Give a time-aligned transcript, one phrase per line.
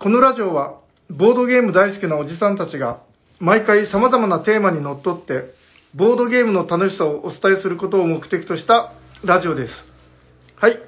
[0.00, 3.02] このラジオは、ボードゲーム大好きなおじさんたちが、
[3.38, 5.52] 毎回様々なテーマにのっとって、
[5.94, 8.94] ボードゲームの楽しさをお伝えすることを目的とした
[9.24, 9.72] ラジオです。
[10.56, 10.78] はい。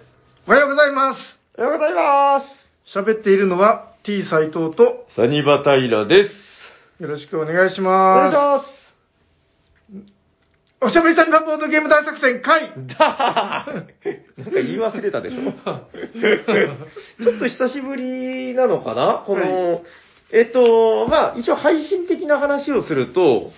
[0.48, 1.18] おはようございます。
[1.58, 2.98] おはようございます。
[2.98, 6.30] 喋っているのは T 斎藤と、サニバタイラです。
[6.98, 8.30] よろしくお願いしお願いしま。
[8.30, 10.21] ます
[10.84, 12.98] おしゃべりさんがボードゲーム大作戦会す。
[12.98, 15.52] だーなんか言い忘れたでしょ
[17.22, 19.22] ちょっと久しぶりなのかな？
[19.24, 19.82] この、
[20.32, 23.52] えっと、まあ、一応配信的な話をすると、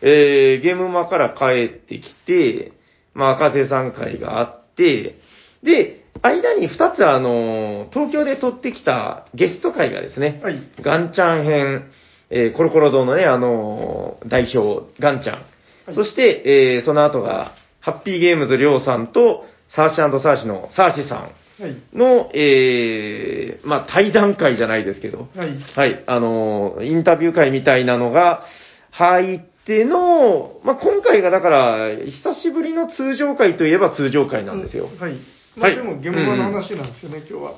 [0.00, 2.72] えー、ゲームマから帰ってきて、
[3.14, 5.16] まあ、赤瀬さん会があって、
[5.62, 10.62] で、間に二つあの、東京で撮ってきたゲスト会がですね、はい。
[10.80, 11.90] ガンちゃん編、
[12.30, 15.44] えーコロコロ堂のね、あのー代表、ガンちゃん。
[15.86, 21.28] はいそして、えーその後が、ハッピーゲームズりょうさんと、サーシサーシのサーシさ
[21.60, 21.70] はい。
[21.70, 25.48] んの、えーまあ、対談会じゃないですけど、はい。
[25.76, 28.44] はい、あのーインタビュー会みたいなのが
[28.90, 34.88] 入っての、まあ、今回がだから、久しぶりの通常会といえば通常会なんですよ。
[34.98, 35.14] はい。
[35.56, 37.54] まあ、はいでも、現場の話なんですよね、今日は。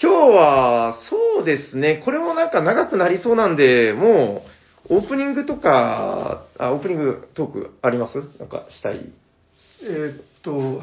[0.00, 4.57] 今日は、そうですね、これもなんか長くなりそうなんで、もう、
[4.90, 8.16] オープニングとか、あ、オープニングトークあります？
[8.38, 9.12] なんかしたい？
[9.82, 10.80] えーっと、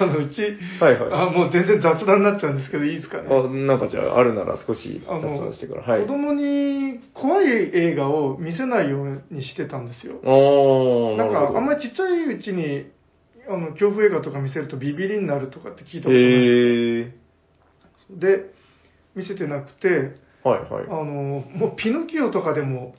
[0.00, 0.42] あの、うち、
[0.80, 3.28] はいはいあ、もう全然雑談になっちゃうんですけど、いいですかね？
[3.30, 5.82] あ、なんかじゃあ、あるなら少しあ雑談してから。
[5.82, 6.02] はい。
[6.02, 10.20] 子供に怖い映画を見せないようにしてたんですよ。
[10.22, 11.80] おー、なんか、あんまり。
[11.82, 12.86] りちっちゃいうちに、
[13.48, 16.22] あの、恐怖映画とか見せるとビビりになるとかって聞いたことない。
[16.22, 17.10] へー。
[18.10, 18.50] で、
[19.14, 20.86] 見せてなくて、はいあはい。
[20.86, 22.94] の、もうピノキオとかでも、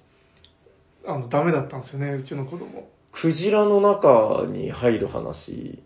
[1.06, 2.90] あの、ダメだったんですよね、うちの子供。
[3.14, 5.82] クジラの中に入る話。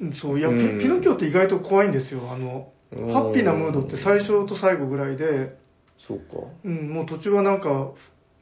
[0.00, 2.20] うんそう、いや、ピうんピノキオって意外と怖いんですよ。
[2.30, 5.58] あの、うんハッピーなムードって最初と最後ぐらいで、
[5.98, 6.24] そうか。
[6.64, 7.90] うん、もう途中はなんか、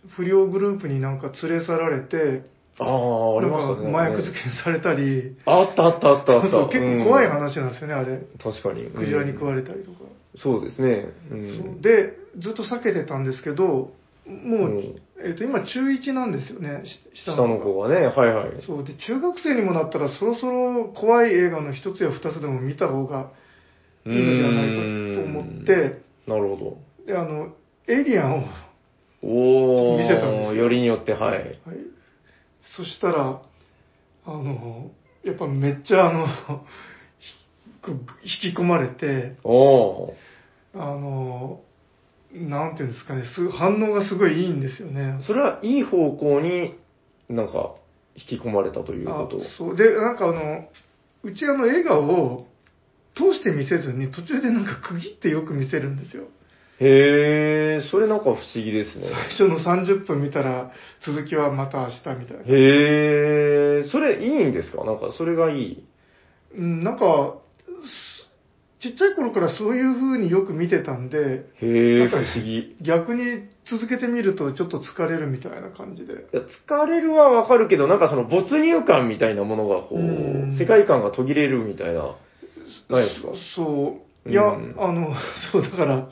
[0.09, 2.45] 不良グループになんか連れ去られて、
[2.79, 3.85] ああ、ありましたね。
[3.85, 6.51] なんか麻薬漬けされたり、あったあったあったあった。
[6.51, 8.21] そう結構怖いうん話なんですよね、あれ。
[8.39, 8.85] 確かに。
[8.91, 9.99] クジラに食われれたりとか。
[10.37, 11.09] そうですね。
[11.31, 11.31] う。
[11.31, 11.39] そう
[11.71, 13.93] んで、ずっと避けてたんですけど、も
[14.27, 18.63] う、うんえっ、と、今中1なんですよね、し下の方はね、はいはい。
[18.67, 23.31] そう、で、中学生にもなったらそろそろ怖い映画の一つや二つでも見た方が
[24.05, 24.77] いいのではないか
[25.15, 27.55] と思って、なるほで、あの、
[27.89, 28.47] エイリアンを、はい。
[29.23, 29.29] ど。
[29.29, 31.59] おー、見せたんですよよりによって、はい。
[32.77, 33.43] そしたら、
[34.27, 34.91] あの、
[35.25, 36.27] やっぱめっちゃあの、
[38.23, 39.37] ひ引き込まれて。
[40.75, 41.63] あの、
[42.37, 45.19] なんていうんですかね、す反応がすごいいいんですよね。
[45.23, 46.75] それはいい方向に
[47.29, 47.75] なんか
[48.15, 49.39] 引き込まれたということ。
[49.39, 49.77] あそう。
[49.77, 50.69] で、なんかあの、
[51.23, 52.47] うちあの映画を
[53.15, 56.25] 通して見せずに途中でなんか区切ってよく見せるんですよ。
[56.79, 59.07] へー、それなんか不思議ですね。
[59.39, 60.73] 最初の30分見たら
[61.07, 62.43] 続きはまた明日みたいな。
[62.45, 64.85] へー、それいいんですか？
[64.85, 65.85] なんかそれがいい。
[66.55, 67.46] うん、なんか、す
[68.91, 72.77] ちっちゃい頃からそういう風によく見てたんで、へー、なんか不思議。
[72.83, 76.15] 逆に続けてみるとちょっと疲れるみたいな感じで。
[76.69, 82.15] 疲れるはわかるけど、なんかその没入感みたいなものがこうんう、世界観が途切れるみたいな、
[82.89, 83.29] ないですか？
[83.57, 84.31] そう。
[84.31, 85.15] いや、うんあの、
[85.53, 86.09] そうだから、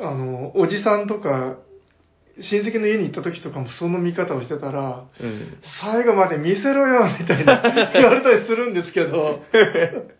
[0.00, 1.56] あの、おじさんとか、
[2.42, 5.58] 親戚の家に行った時とかもその見方をしてたら、うん。
[5.82, 7.60] 最後まで見せろよみたいな
[7.92, 9.42] 言われたりするんですけど、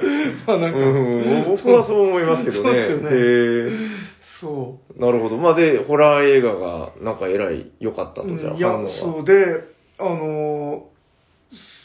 [0.46, 2.62] まあなんか、うん、僕はそう思いますけどね。
[2.62, 4.08] そうですよねへ
[4.40, 5.36] そーなるほど。
[5.36, 8.28] まあで、ホラー映画がなんかえらい良かったう。
[8.28, 8.78] と、じゃあ、いや。
[9.00, 9.64] そうで、
[9.98, 10.86] あの、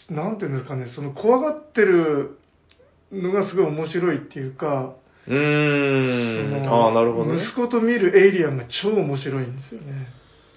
[0.10, 2.38] なんていうんですかね、その怖がってる
[3.12, 4.96] のがすごい面白いっていうか、
[5.28, 6.68] うーん。
[6.68, 7.44] ああ、なるほどね。
[7.44, 10.08] 息子と見るエイリアンが超面白いんですよね。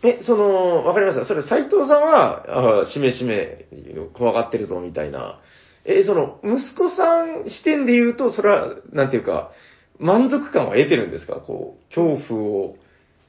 [0.02, 1.24] え、その、わかりました。
[1.24, 3.66] それ、斎藤さんは、あしめしめ、
[4.14, 5.38] 怖がってるぞ、みたいな。
[5.86, 9.52] え、その、息子さん視点で言うと、それは、なんていうか、
[9.98, 11.36] 満足感は得てるんですか？
[11.36, 12.76] こう、恐怖を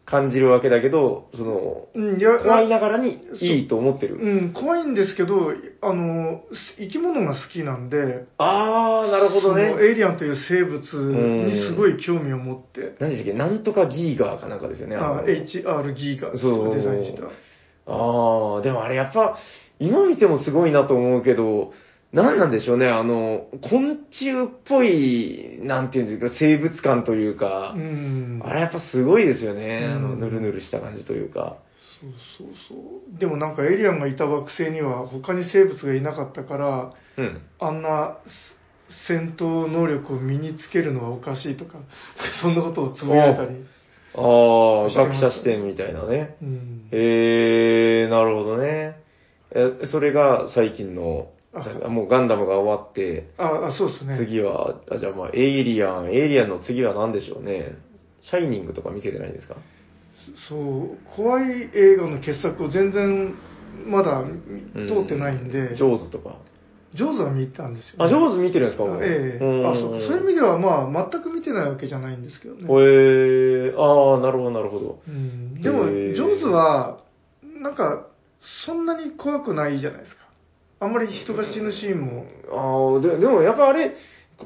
[0.05, 4.15] 感じるわけだけど、その、うん、いや、怖いながらにいいと思ってる。
[4.15, 5.51] うん、怖いんですけど、
[5.81, 6.41] あの、
[6.77, 9.75] 生き物が好きなんで、あー、なるほどそのね。
[9.81, 10.81] エイリアンという生物
[11.45, 13.37] にすごい興味を持って、何でしたっけ？
[13.37, 14.95] なんとかギーガーかなんかですよね。
[14.95, 17.23] あの HR ギーがそうデザインした。
[17.23, 17.27] あ
[18.57, 19.37] あ、でもあれやっぱ、
[19.79, 21.71] 今見てもすごいなと思うけど、
[22.13, 28.41] 何なんでしょうね、あの、昆虫っぽい、なんていうんですか、生物感というかう、ん。
[28.43, 31.57] あれやっぱすごいですよね、あの、うんぬるぬるした感じというか。
[31.99, 32.75] そうそうそ
[33.15, 33.19] う。
[33.19, 37.41] でもなんかエイリアンがいた惑星には他に生物がいなかったから、うん。
[37.59, 38.17] あんな
[39.07, 41.79] 戦闘能力を身につけるのはおかしいとか、
[42.41, 43.65] そんなことをつぶやいたり。
[44.15, 46.37] ああ、学者視点みたいなね。
[46.41, 48.95] うんへえ、なるほどね。
[49.51, 51.27] え、それが最近の、
[51.89, 54.17] もうガンダムが終わって、あ、あそうですね。
[54.17, 57.77] 次は、あじゃあまあ、エイリアン、エイリアンの次は何でしょうね。
[58.21, 59.55] シャイニングとか見ててないんですか？
[60.49, 63.33] そう、怖い映画の傑作を全然
[63.87, 64.23] まだ
[64.75, 66.35] 見通ってないんで、ジョーズとか。
[66.93, 68.85] ジョーズは見たんですよ、あ、ジョーズ見てるんですか？
[69.01, 72.61] ええうんあそうそういう意味では、まあ、全く見てないわけじゃないんですけどね。
[72.63, 74.99] へえ、ああ、なるほど、なるほど。
[75.07, 76.99] うん、でも、ジョーズは、
[77.61, 78.07] なんか、
[78.65, 80.26] そんなに怖くないじゃないですか。
[80.79, 82.25] あんまり人が死ぬシーンも。
[82.51, 83.95] ああ、ででもやっぱあれ、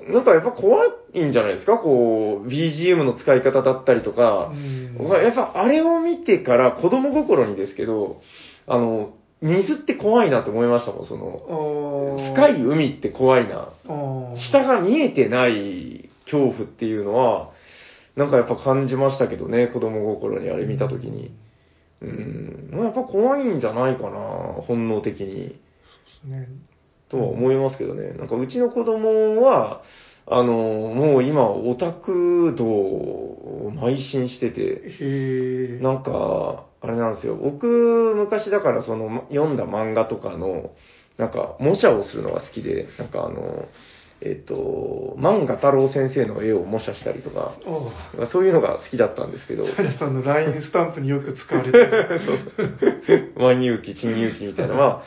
[0.08, 1.78] なんかやっぱ怖いんじゃないですか？
[1.78, 4.54] こう、BGM の使い方だったりとか
[5.22, 8.22] やっぱあれを見てから子供心にですけど、
[8.68, 13.70] あの、水って怖いなと思いましたもん、その、深い海って怖いな。
[14.52, 17.50] 下が見えてない恐怖っていうのは、
[18.16, 21.32] なんかやっぱ感じましたけどね、子供心にあれ見たときに。
[22.02, 24.20] うん、まあやっぱ怖いんじゃないかな、
[24.68, 25.60] 本能的に。
[26.26, 26.48] ね
[27.10, 28.14] とは思いますけどね。
[28.14, 29.82] なんかうちの子供は、
[30.26, 35.80] あの、もう今オタク道を邁進してて。
[35.82, 37.36] なんか、あれなんですよ。
[37.36, 37.68] 僕、
[38.16, 40.72] 昔だからその読んだ漫画とかの、
[41.18, 43.66] なんか模写をするのが好きで、なんかあの、
[44.22, 47.56] えっと、漫画太郎先生の絵を模写したりとか、
[48.32, 53.34] そういうのが好きだったんですけど、平さんの LINE スタンプによく使われてる。
[53.38, 54.76] 万有機、珍有機みたいな。
[54.76, 55.04] まあ、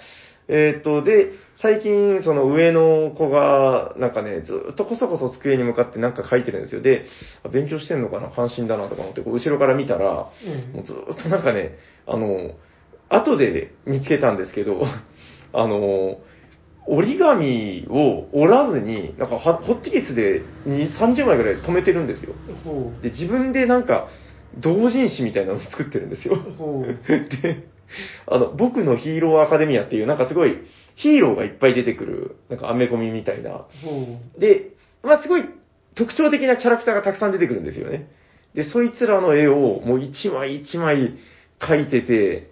[0.49, 6.83] えーっと、で、最近、その上の子が、なんかね、ずっとこそこそ机に向かってなんか書いてるんですよ。
[6.83, 7.07] で、
[7.43, 8.31] あ勉強してんのかな？
[8.31, 12.57] 関心だなとか思って、こう後ろから見たら、うんもうずっとなんかね、あの、
[13.09, 14.83] 後で見つけたんですけど、
[15.53, 16.19] あの、
[16.87, 22.35] 折り紙を折らずに、なんかはホッチキスで2、30枚ぐらい止めてるんですよ。
[22.63, 24.09] ほで、自分でなんか、
[24.57, 26.37] 同人誌みたいなのを作ってるんですよ。
[27.43, 27.69] で、
[28.27, 30.59] あの、僕のヒーローアカデミアっていう、なんかすごい、
[30.97, 33.51] ヒーローがいっぱい出てくる、なんかアメコミみたいな。
[33.83, 35.45] ほで、まあすごい
[35.95, 38.09] 特徴的なキャラクターがたくさん出てくるんですよね。
[38.55, 41.17] で、そいつらの絵をもう一枚一枚
[41.61, 42.51] 描いてて、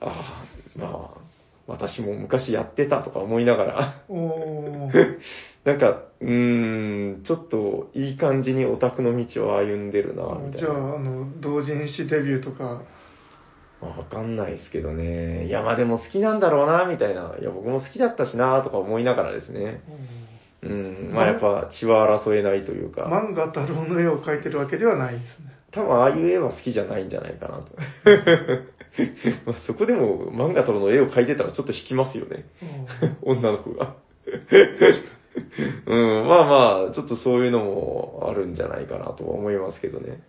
[0.00, 1.20] ああ、まあ、
[1.66, 4.02] 私も昔やってたとか思いながら、
[5.64, 10.66] なんか、うーん、ちょっといい感じにオタクの道を歩んでるな、みたいな。
[10.66, 12.99] じゃあ、あの、同人誌デビューとか、まあ
[13.80, 15.46] わかんないですけどね。
[15.46, 17.34] いや、まあでも好きなんだろうな、みたいな。
[17.40, 19.82] いや、僕も好きだったしな、とか思いながらですね。
[20.62, 21.12] うん。
[21.14, 23.04] まあやっぱ血は争えないというか。
[23.04, 25.52] 漫画太郎の絵を描いてるわけではないですね。
[25.72, 27.64] 多分ああいう絵は好きじゃないんじゃないかなと。
[29.46, 32.44] まあそこでも漫画との絵を描いてたらちょっと引きますよね。
[33.22, 33.96] 女の子が。
[35.86, 40.22] うん、まあまあ、ちょっとそういうのもあるんじゃないかなとは思いますけどね。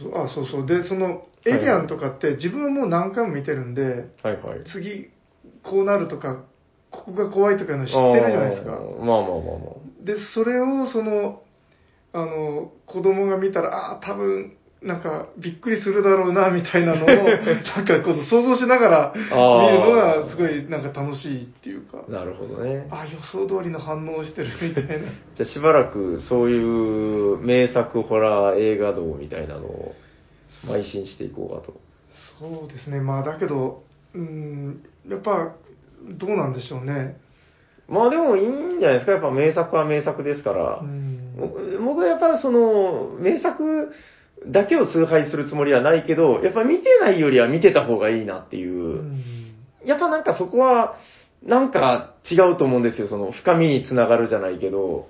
[0.00, 0.66] そうそうあ、そうそう。
[0.66, 3.82] で、その、エイリアンとかって自分はもう何回も見てるんで、
[4.22, 4.64] はいはい。
[4.72, 5.10] 次、
[5.62, 6.44] こうなるとか、
[6.90, 8.80] ここが怖いとかいうの知ってるじゃないですかあ。
[8.80, 10.04] ーまあまあまあまあ。
[10.04, 11.42] で、それを、その、
[12.12, 19.26] あの、子供が見たら、ああ、多分、なんか、びっくりするだろうな、みたいなのを、 なんか、こう、想像しながら見る
[19.80, 22.86] のが、すごい、なんか楽しいっていうか、なるほどね。
[22.90, 24.90] ああ、予想通りの反応をしてるみたいな。
[25.36, 29.94] じゃあしばらくそういう名作ホラー映画道みたいなのを
[30.64, 31.80] 邁進していこうかと。
[32.38, 33.82] そうですね、まあ、だけど、
[34.14, 35.54] うん、やっぱ、
[36.18, 37.16] どうなんでしょうね。
[37.88, 39.12] まあでもいいんじゃないですか。
[39.12, 40.84] やっぱ名作は名作ですからう。
[40.84, 41.36] ん。
[41.40, 43.92] 僕僕はやっぱその、名作
[44.46, 49.02] だけを崇拝するつもりはないけど、やっぱ見てないよりは見てた方がいいなっていうう。
[49.02, 49.24] ん
[49.84, 50.96] やっぱなんかそこは、
[51.42, 53.08] なんか違うと思うんですよ。
[53.08, 55.08] その深みにつながるじゃないけど、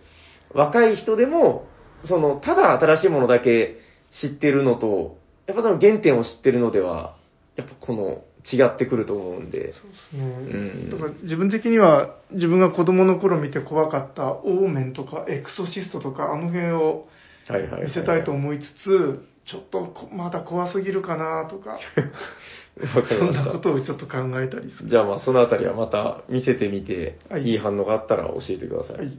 [0.55, 1.67] 若い人でも、
[2.05, 3.77] その、ただ新しいものだけ
[4.21, 5.18] 知ってるのと、
[5.49, 7.17] やっぱその原点を知ってるのでは、
[7.57, 9.73] やっぱこの違ってくると思うんで。
[9.73, 10.25] そうですね。
[10.25, 17.09] うんだから自分的には自分が子供の頃見て怖かったオーメンとかエクソシストとかあの辺を
[17.83, 21.79] 見せたいと思いつつ、ちょっとこまだ怖すぎるかなとか、
[23.09, 23.59] そんなこ。
[23.59, 24.89] とをちょっと考えたりする。
[24.91, 28.97] じゃあまあそのあたりはまた見せてみて、はいいい反応があったら教えてください。
[28.99, 29.19] はい。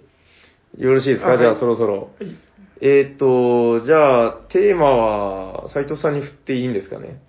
[0.77, 2.11] よろしいですか、あじゃあはいそろそろ。
[2.19, 2.48] はい。
[2.81, 7.19] えーっと、じゃあテーマは斉藤さんに振っていいんですかね？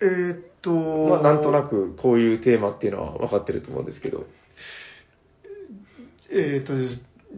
[0.00, 4.24] えーっと、まあなんとなくこういうテーマっていうのは分かってると思うんですけど。
[6.30, 6.72] えーっと、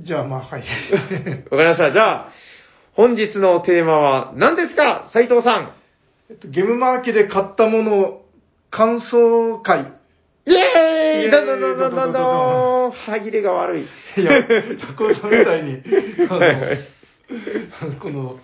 [0.02, 0.62] じゃあまあはい。
[1.50, 1.92] わかりました。
[1.92, 2.32] じゃあ、
[2.94, 5.08] 本日のテーマは何ですか？
[5.12, 5.72] 斉藤さん。
[6.30, 8.20] えっとゲームマーケで買ったもの
[8.70, 9.92] 感想会。
[10.46, 10.58] イエー
[11.22, 13.82] イえー、だんだんだんだんだんだん、歯切れが悪い。
[13.82, 14.42] いや、
[14.96, 15.82] 高尾さんみたいに、
[16.28, 16.78] はいはい
[18.00, 18.36] この、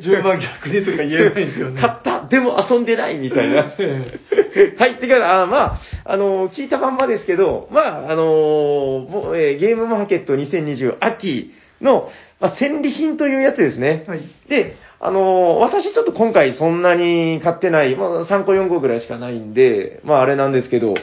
[0.00, 1.80] 順番逆にとか言えないんですよね。
[1.80, 3.72] 買ったでも遊んでないみたいな。
[3.78, 4.96] え はい。
[4.96, 14.04] てか、あまあ、あの聞いたまんまですけど、まあ、あのもうえーゲームマーケット2020秋の、まあ、戦利品というやつですね。
[14.06, 14.20] はい。
[14.48, 20.94] で、あの私ちょっと今回そんなに買ってない、まあ、3個4個ぐらいしかないんで、まああれなんですけど、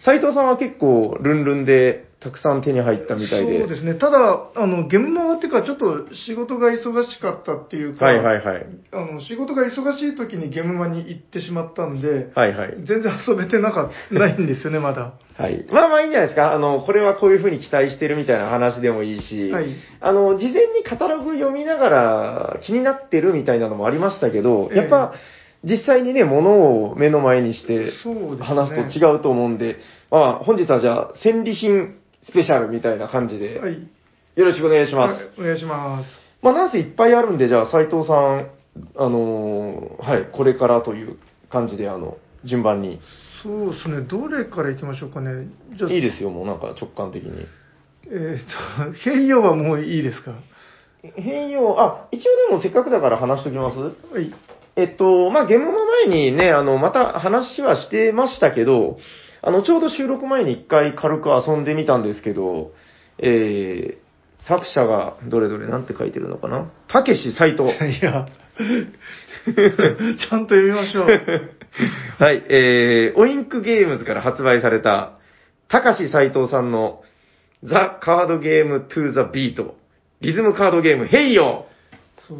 [0.00, 3.58] 斉藤さんは結構ルンルンでたくさん手に入ったみたいで。
[3.60, 3.94] そうですね。
[3.94, 8.66] ただ、あの、現場っていうか、ちょっと仕事が忙しかったっていうか、はいはいはい。
[8.92, 12.76] あの、仕事が忙しい時にゲームマに行ってしまったんで、はいはい。
[12.84, 15.14] 全然遊べてなかっないんですよね、 まだ。
[15.36, 15.66] はい。
[15.70, 16.52] まあまあいいんじゃないですか。
[16.52, 19.66] あの、これはこういうふうに期待してるみたいな話でもいいし、はい
[20.00, 25.14] あの、事前にカタログ読みながら気になってるみたいなのもありましたけど、ええやっぱ、
[25.64, 27.92] 実際にね、物を目の前にして
[28.40, 29.76] 話すと違うと思うんで、
[30.10, 33.74] まあ本日はじゃあ、戦利品スペシャルみたいな感じで、はい。
[34.36, 35.14] よろしくお願いします。
[35.14, 36.08] はいお願いします。
[36.42, 38.50] まあなんせいっぱいあるんで、じゃあ斉藤さん、
[38.96, 41.18] あのーはい、これからという
[41.50, 43.00] 感じで、あの、順番に。
[43.42, 45.48] そうですね、どれから行きましょうかね。
[45.76, 47.46] じゃあ、いいですよ、もうなんか直感的に。
[48.06, 50.34] えっ、と、変容はもういいですか？
[51.16, 53.78] 変容、あ、一応でもせっかくだから話しときます？
[53.78, 54.32] はい。
[54.76, 58.96] えっと、まあ、ゲームの前にね、あの、また話はしてましたけど、
[59.42, 62.70] あの、ちょうど収録前に一回軽く遊んでみたんですけど、
[63.18, 66.70] えー、作者が、どれどれなんて書いてるのかな？
[66.88, 67.64] たけし斎藤。
[67.64, 68.28] いや、
[70.16, 71.06] ちゃんと読みましょう。
[72.18, 75.14] はい、えー、オインクゲームズから発売された、
[75.68, 77.02] たかし斎藤さんの、
[77.64, 79.76] ザ・カードゲーム・トゥ・ザ・ビート、
[80.20, 81.66] リズムカードゲーム、ヘイヨ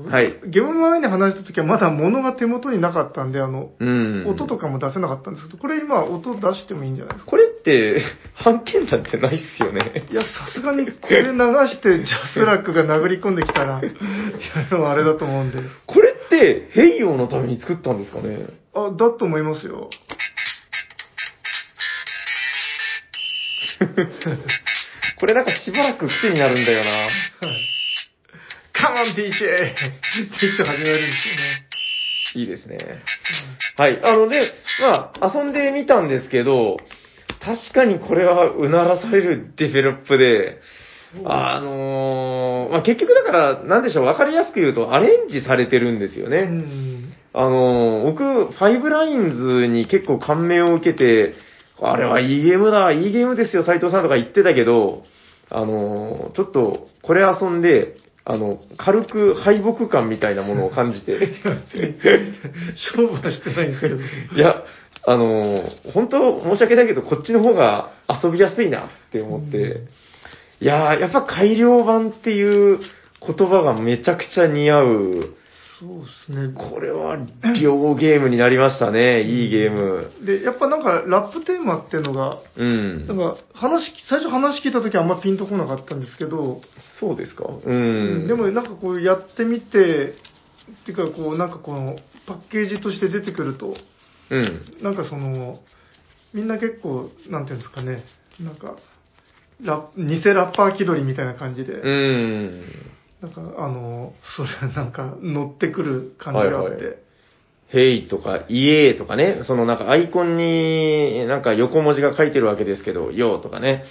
[0.04, 4.24] そうはいゲーム前に話した時はまだ物が手元になかったんで、あの、うん。
[4.26, 7.30] 音とかも出せなかったんですけど、これ今音出してもいいんじゃないですか？
[7.30, 8.00] これって、
[8.34, 10.06] 判件なんてないっすよね。
[10.10, 11.28] いや、さすがにこれ流
[11.68, 13.90] してジャスラックが殴り込んできたら、いや、
[14.90, 15.58] あれだと思うんで。
[15.86, 18.46] これって、ヘイヨーのために作ったんですかね？
[18.74, 19.90] あ、だと思いますよ。
[25.18, 26.90] これなんかしばらく癖になるんだよな。
[26.90, 27.06] は
[27.52, 27.68] い。
[28.72, 29.14] カモン DJ!
[29.14, 29.26] って
[30.40, 31.66] 言って始めるんですよね。
[32.34, 32.78] いいですね。
[33.76, 34.00] はい。
[34.02, 34.40] あので、
[34.80, 36.78] まあ、遊んでみたんですけど、
[37.44, 40.60] 確かにこれはうならされるデベロップで、
[41.26, 46.42] あのーまあ、結局だから、なんでしょう、わかりやすく言うと、アレンジされてるんですようね。
[46.44, 47.12] ん。
[47.34, 51.34] あのー僕、ファイブラインズに結構感銘を受けて、
[51.80, 55.04] あれはいいゲームだ、いいゲームですよ、斉藤さんとか言ってたけど、
[55.50, 61.18] あのーちょっと、これ遊んで、あの、軽く敗北感みたいなものを感じて。
[62.94, 63.96] 勝負はしてないんですけど。
[63.96, 64.00] い
[64.38, 64.62] や、
[65.04, 67.90] あのー本当申し訳ないけど、こっちの方が
[68.22, 69.80] 遊びやすいなって思って、
[70.60, 72.78] いやー、やっぱ改良版っていう
[73.26, 75.34] 言葉がめちゃくちゃ似合う。
[75.82, 76.54] そうですね。
[76.54, 77.16] これは
[77.60, 79.24] 両ゲームになりましたね。
[79.24, 80.12] いいゲーム。
[80.24, 83.16] で、やっぱなんかラップテーマっていうのが、うんなん。
[83.16, 86.60] か話、最初話聞いた時はあんまピンとこなかったんですけど、
[87.00, 87.46] そうですか？
[87.48, 88.28] うん。
[88.28, 91.96] でもなんかこうやってみて、っていうかこうなんかこの
[92.28, 93.74] パッケージとして出てくると、
[94.30, 94.62] うん。
[94.82, 95.58] なんかその、
[96.32, 98.04] みんな結構、なんていうんですかね、
[98.40, 98.76] なんか、
[99.60, 102.62] ラ偽ラッパー気取りみたいな感じで、うん。
[103.22, 106.96] なんかあの、それなんか乗ってくる感じがあって、はいはい。
[107.68, 113.84] ヘイとか、イエーとかね、そのなんかアイコンになんか横文字が書いてるわけですけど、ヨーとかね。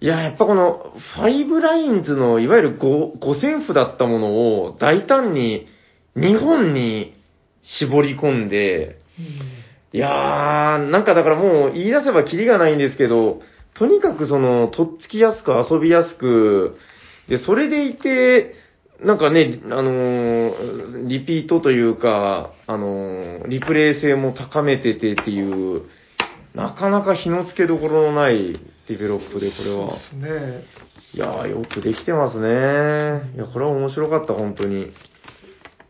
[0.00, 5.66] いや、やっぱこの、ファイブラインズの、いわゆる五五線譜だったものを、大胆に、
[6.14, 7.14] 日本に
[7.64, 9.00] 絞り込んで、
[9.92, 13.40] いやー、なんかだからもう言い出せばキリがないんですけど、
[13.74, 16.76] とにかくその、とっつきやすく遊びやすく、
[17.28, 18.54] で、それでいて、
[19.00, 25.82] なんかね、あのーリピートというか、あのーリプレイ性も高めててっていう、
[26.54, 29.98] なかなか日のつけどころのないデベロップで、これは。
[30.10, 30.64] そうですね。
[31.14, 33.32] いやー、よくできてますね。
[33.34, 34.92] いや、これは面白かった、本当に。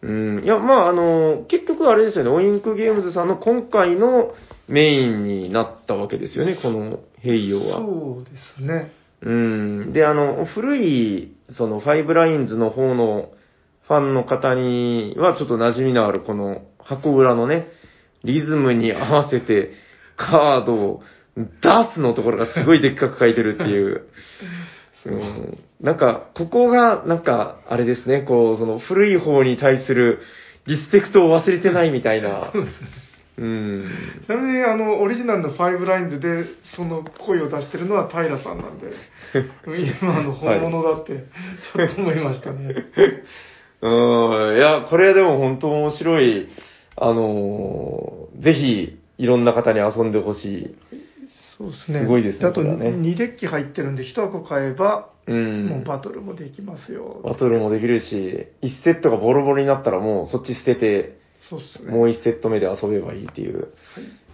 [0.03, 0.45] うん。
[0.45, 4.35] いや、まあ、あの、結局あれですよね、オインクゲームズさんの今回の
[4.69, 7.77] メインになったわけですよね、このヘイヨーは。
[7.79, 8.93] そうですね。
[9.23, 9.93] うん。
[9.93, 13.31] で、あの、古い、その、ファイブラインズの方の
[13.87, 17.69] ファンの方にはちょっと馴染みのあるこの箱裏のね、
[18.25, 19.73] リズムに合わせて
[20.17, 21.03] カードを
[21.37, 24.07] 出すのところがすごいでっかく書いてるっていう。
[25.05, 30.21] うん、なんか、ここが、なんか、あれですね、こう、その古い方に対する
[30.67, 32.53] リスペクトを忘れてないみたいな。
[32.53, 32.87] そうですね。
[33.39, 33.89] うん。
[34.27, 36.45] ちなみに、あの、オリジナルのファイブラインズで、
[36.77, 38.93] その声を出してるのは平さんなんで、
[40.03, 41.25] 今の本物だって、
[41.75, 42.75] ちょっと思いましたね。
[43.81, 44.57] うん。
[44.57, 46.49] いや、これでも本当面白い。
[46.97, 50.77] あのーぜひ、いろんな方に遊んでほしい。
[51.59, 52.01] そうですね。
[52.01, 55.67] すごいですねであと、これはね2デッキ入ってるんで、1箱買えば、うん。
[55.69, 57.21] もうバトルもできますよ。
[57.25, 61.91] バトルもできるし、1セットがボロボロになったらもうそっち捨てて、そうですね。
[61.91, 63.69] もう1セット目で遊べばいいっていう。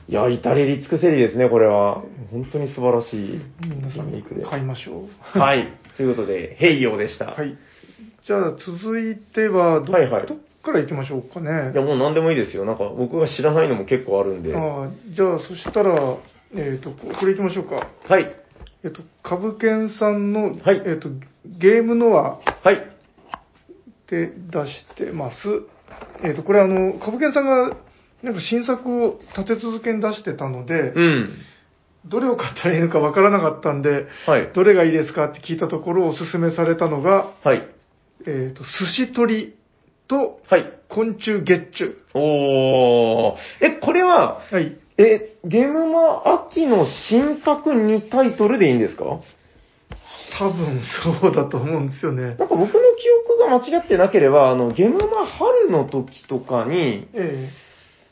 [0.08, 2.02] いや、至れり尽くせりですね、これは。
[2.30, 4.42] 本当に素晴らしい皆さんリメイクで。
[4.42, 5.38] 買いましょう。
[5.38, 5.68] はい。
[5.96, 7.26] ということで、ヘイヨーでした。
[7.26, 7.58] はい。
[8.26, 11.72] じゃあ、続いてはど、はいはいどっから行きましょうかね。
[11.72, 12.64] いや、もう何でもいいですよ。
[12.64, 14.52] なんか僕が知らないのも結構あるんで。
[14.52, 16.16] はああじゃあ、そしたら、
[16.54, 17.88] えっ、と、ここれ行きましょうか。
[18.18, 18.34] い。
[18.84, 21.10] えっ、と、株券さんの、はいえっ、と、
[21.44, 22.96] ゲームノアはい。
[24.08, 25.36] で出してます。
[26.22, 27.76] えっ、と、これあの、株券さんが、
[28.22, 31.30] なんか新作を立て続けに出してたので、うん。
[32.06, 34.50] どれを買ったらいいのかわからなかったんで、はい。
[34.54, 37.68] どれがいいですかって聞いたところ、おすすめされたのが、はい。
[38.26, 39.54] えっ、と、寿司取り
[40.08, 40.72] とはい。
[40.88, 41.96] 昆虫月中。
[42.14, 43.36] おー。
[43.60, 44.76] え、これは、はい。
[44.96, 49.04] え、ゲームマ秋の新作2タイトルでいいんですか？
[50.38, 50.82] 多分
[51.20, 52.22] そうだと思うんですよね。
[52.22, 52.74] なんか僕の記
[53.28, 57.50] 憶が間違ってなければ、あの、ゲームマ春の時とかに、え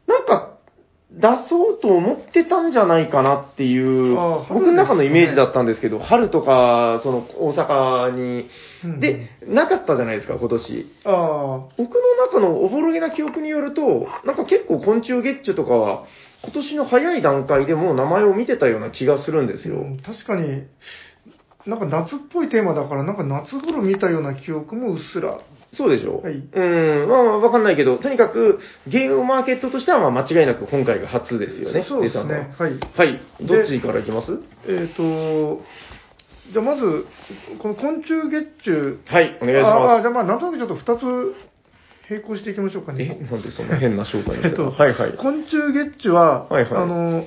[0.06, 0.52] なんか、
[1.08, 8.48] 出そうと思ってたんじゃないかなっていうあー、春僕の中のイメージだったんですけど、春とか、その、大阪に、
[8.84, 10.86] えうんで、なかったじゃないですか、今年。
[11.04, 16.04] あ僕の中のおぼろげな記憶によると、なんか結構昆虫月中とかは、
[16.42, 19.76] 今年の早い段階でもう名前を見てたような気がするんですあ、よ。
[19.76, 20.64] うん確かに、
[21.66, 25.40] なんか夏っぽいテーマだから、なんか夏頃見たような記憶もうっすら。
[25.72, 26.36] そうでしょはいう
[27.06, 31.84] ん、まあわかんないけど、とにかくゲームマーケットとしてはまあ間違いなく今回が初ですよね。
[31.88, 32.54] そうですね。
[32.58, 32.78] はい。
[32.78, 33.20] はい。
[33.42, 34.38] どっちからいきます？
[34.68, 35.62] えっ、と、
[36.52, 37.06] じゃあまず、
[37.58, 39.00] この昆虫月中。
[39.06, 41.34] はい、お願いしああ、まじゃあまあ、なんとなくちょっと2つ
[42.08, 43.02] 並行していきましょうかす。
[43.02, 43.28] え、ね。
[43.28, 45.14] なんでそんな変な紹介に えっと、はいはい。
[45.14, 47.26] 昆虫月中は、はいはいあの、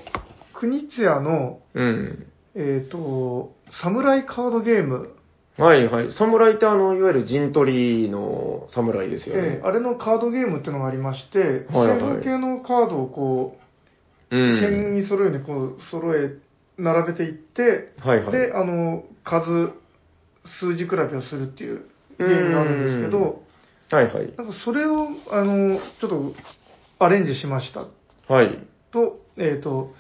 [0.54, 2.26] 国津屋の、うん。
[2.60, 5.16] えっ、と、侍カードゲーム、
[5.58, 6.14] はいはい。
[6.14, 9.46] 侍ってあの、いわゆる陣取りの侍ですよねえ。
[9.60, 13.58] えあれのカードゲームっていうのがありまして、はいはい正方形のカードをこ
[14.32, 14.60] うう、ん。
[14.60, 16.38] 点に揃えるようにこう、揃え、
[16.78, 18.32] 並べていって、はいはい。
[18.32, 19.72] で、あの、数、
[20.62, 21.84] 数字比べをするっていう
[22.18, 23.44] ゲームがあるんですけど、
[23.92, 24.34] はいはい。
[24.38, 26.34] なんかそれを、あの、ちょっと
[27.00, 27.88] アレンジしました
[28.34, 28.66] はい。
[28.92, 29.94] と、えっ、と、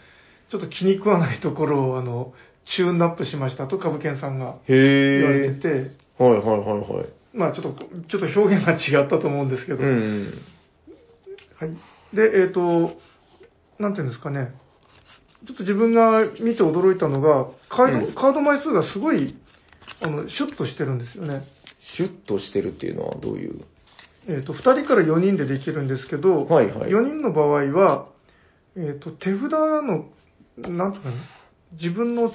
[0.52, 2.34] ちょっと気に食わないところを、あの、
[2.76, 5.52] チューンナップしましたと、株券さんがへ言われえ。
[5.54, 5.68] てて、
[6.24, 7.10] はいはいはいはい。
[7.34, 10.34] まあちょっと、ちょっと表現が違ったと思うんですけど、うん。
[11.60, 11.70] はい。
[12.16, 12.94] で、えっ、と、
[13.80, 14.54] なんていうんですかね、
[15.48, 19.36] ちょっと自分が見て驚いたのが、カード,、うんカード枚数がすごい、
[20.02, 21.44] あの、シュッとしてるんですよね。
[21.96, 23.62] シュッとしてるっていうのはどういう？
[24.28, 28.08] えっ、と、2人から4人でできるんですけど、はいはい4人の場合は、
[28.76, 30.06] えっ、と、手札の、
[30.58, 31.16] なんとかね、
[31.74, 32.32] 自分の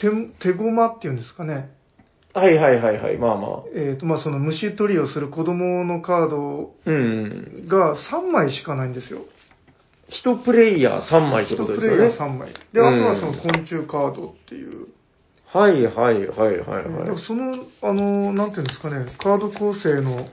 [0.00, 1.70] 手、手駒っていうんですかね、
[2.36, 3.16] はいはいはいはい。
[3.16, 3.50] まあまあ。
[3.74, 7.66] えっ、と、まあ、その虫取りをする子供のカードうん。
[7.66, 9.20] が3枚しかないんですよ。
[10.10, 12.34] 一プレイヤー3枚って1ことでプレイヤーすよね。
[12.34, 12.54] 3枚。
[12.74, 14.88] で、あとはその昆虫カードっていう。
[15.46, 17.08] はいはいはいはいはい。
[17.08, 20.28] らその、あの、なんていうんですかね、カード構成の、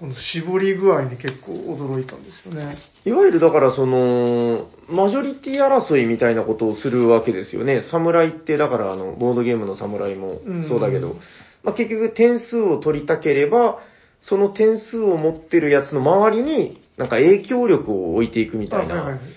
[0.00, 2.78] この絞り具合に結構驚いたんですよね。
[3.04, 7.82] いわゆるだからその、マジョリティ争いみたいなことをするわけですよね。
[7.90, 11.16] 侍ってだからあの、ボードゲームの侍もうんそうだけど、
[11.62, 13.80] まあ、結局点数を取りたければ、
[14.22, 19.02] その点数を持ってるやつの周りに、なんか影響力を置いていくみたいな。
[19.02, 19.32] あはいはいはい。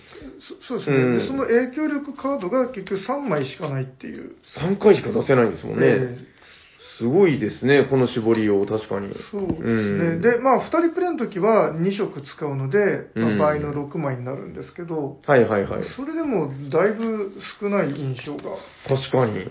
[0.66, 4.36] そそうですね、うんでその影響力カードが結局3枚しかないっていう。
[4.62, 5.86] 3回しか出せないんですもんね。
[5.88, 6.33] え
[6.98, 9.10] すごいですね、この絞りを、確かに。
[9.10, 9.64] ーそうですね。
[9.64, 9.70] う
[10.18, 15.84] んで、まあ、2人プレイの時は2色使うので、まあうん倍の6枚になるんですけど、はいはいはい。
[15.96, 18.58] それでもだいぶ少ない印象が。
[18.88, 19.34] 確かに。
[19.36, 19.50] ね、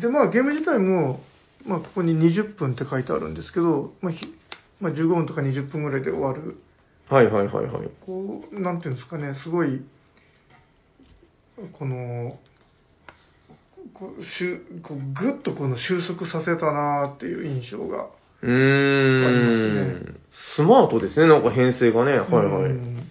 [0.00, 1.20] で、まあ、ゲーム自体も、
[1.66, 4.26] まあ、ここに20分って書いてあるんですけど、まあ、ひ
[4.80, 6.58] まあ、15分とか20分ぐらいで終わる。
[7.08, 7.88] はいはいはいはい。
[8.04, 9.82] こう、なんていうんですかね、すごい、
[11.78, 12.38] この、
[13.92, 18.08] こうしゅこうぐっとこの収束させたなっていう印象が。
[18.42, 19.26] うーん。
[19.26, 20.14] ありますね
[20.56, 22.18] スマートですね、なんか編成がね。
[22.18, 22.70] はいはい。
[22.70, 23.10] うん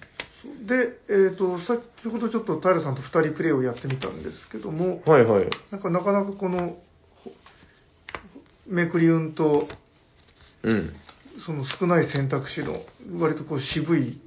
[0.65, 5.49] で、えっ、と、先ほどちょっと平さんと2人プレイをやってみたんですけども、はいはい。
[5.71, 6.77] なんかなかなかこの、
[7.23, 7.31] ほ
[8.67, 9.67] めくり運と、
[10.63, 10.93] うん。
[11.45, 12.81] その少ない選択肢の、
[13.19, 14.21] 割とこう渋い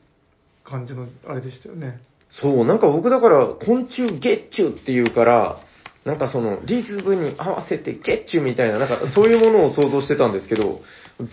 [0.64, 2.00] 感じのあれでしたよね。
[2.30, 5.58] そう、なんか僕だから、昆虫ゲッチュっていうから、
[6.06, 10.80] なんかそのリズムに合わせてゲッチュみたいな、なんかそういうものを想像してたんですけど、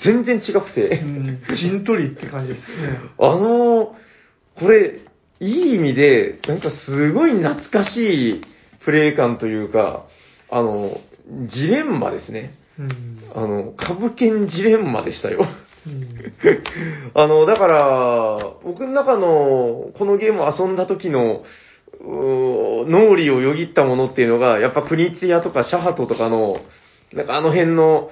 [0.03, 2.99] 全然違くうて、ん、陣取りって感じですよね。
[3.19, 4.03] あのー
[4.55, 4.99] これ、
[5.39, 8.41] いい意味で、なんかすごい懐かしい
[8.85, 10.05] プレイ感というか、
[10.51, 11.01] あの、
[11.47, 12.53] ジレンマですね。
[12.77, 13.17] うん。
[13.33, 15.47] あの、株券ジレンマでしたよ。
[15.87, 16.07] うん
[17.15, 21.43] あの、だから、僕の中の、このゲームを遊んだ時の、
[22.03, 26.57] 脳裏をよぎったものっていうのが、やっぱクニツヤとかシャハトとかの、
[27.13, 28.09] なんかあの辺の、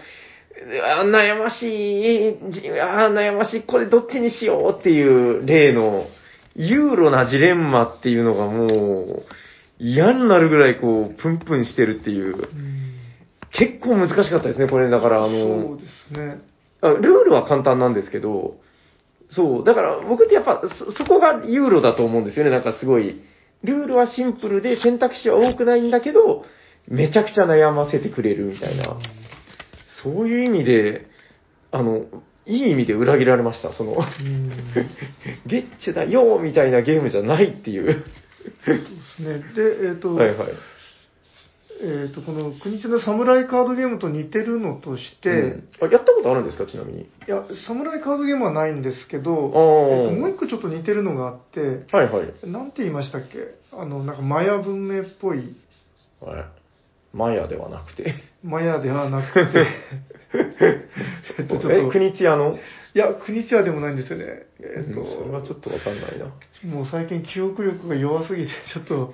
[0.98, 6.06] あ悩ましい、じあ悩ましい、これどっちにしようっていう例の、
[6.56, 9.26] ユーロなジレンマっていうのがもう、
[9.80, 12.36] 嫌になるぐらいこう、プンプンしてるっていう、
[13.52, 14.90] 結構難しかったですね、これ。
[14.90, 16.42] だから、あの、そうですね。
[16.82, 18.56] あルールは簡単なんですけど、
[19.30, 22.52] そう、だから僕ってやっぱそそこがユーロだと思うんですよね。
[22.52, 23.22] なんかすごい、
[23.64, 26.46] ルールはシンプルで選択肢は多くないんだけど、
[26.88, 28.98] めちゃくちゃ悩ませてくれるみたいな、
[30.04, 31.08] そういう意味で、
[31.72, 32.06] あの、
[32.46, 33.72] いい意味で裏切られました。
[33.74, 34.50] その、うん
[35.46, 37.86] ゲッチュだよみたいなゲームじゃないっていう。
[37.88, 38.04] ね、
[39.56, 40.50] で、えっ、と、はいはい。
[41.84, 45.70] えっ、と、この国津のサムライカードゲームと似てるのとして、うん。
[45.82, 47.02] あやったことあるんですか、ちなみに。
[47.02, 51.60] いや、サムライカードゲームはないんですけど、ーえっともう一個ちょっと似てるのがあって、
[51.92, 52.50] はいはい。
[52.50, 53.56] なんて言いましたっけ？
[53.72, 55.56] あの、なんかマヤ文明っぽい、
[56.20, 56.46] はい
[57.14, 58.14] マヤではなくて。
[58.44, 59.68] マヤではなくて、
[61.40, 62.58] えっと、ちょっえ、と、国津屋の？
[62.94, 64.26] いや、国津屋でもないんですよね。
[64.60, 66.26] えっと、うんそれはちょっとわかんないな。
[66.70, 69.14] もう最近記憶力が弱すぎて、ちょっと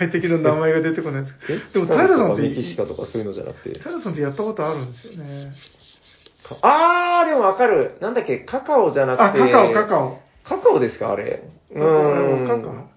[0.00, 1.58] 具体的な名前が出てこないんですけえ？
[1.74, 3.78] ど、でも平さんって、メキシカとかそういうのじゃなくて？
[3.80, 5.52] 平さんってやったことあるんですよね。
[6.48, 7.96] かあー、でもわかる。
[8.00, 9.50] なんだっけ、カカオじゃなあ、くて。
[9.50, 10.18] カカオ、カカオ。
[10.44, 11.42] カカオですか、あれ？
[11.72, 11.84] う
[12.44, 12.46] ん。
[12.46, 12.90] カカ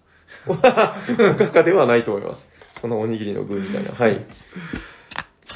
[1.37, 2.47] カカではないと思います。
[2.81, 3.91] このおにぎりの具みたいな。
[3.91, 4.25] はい。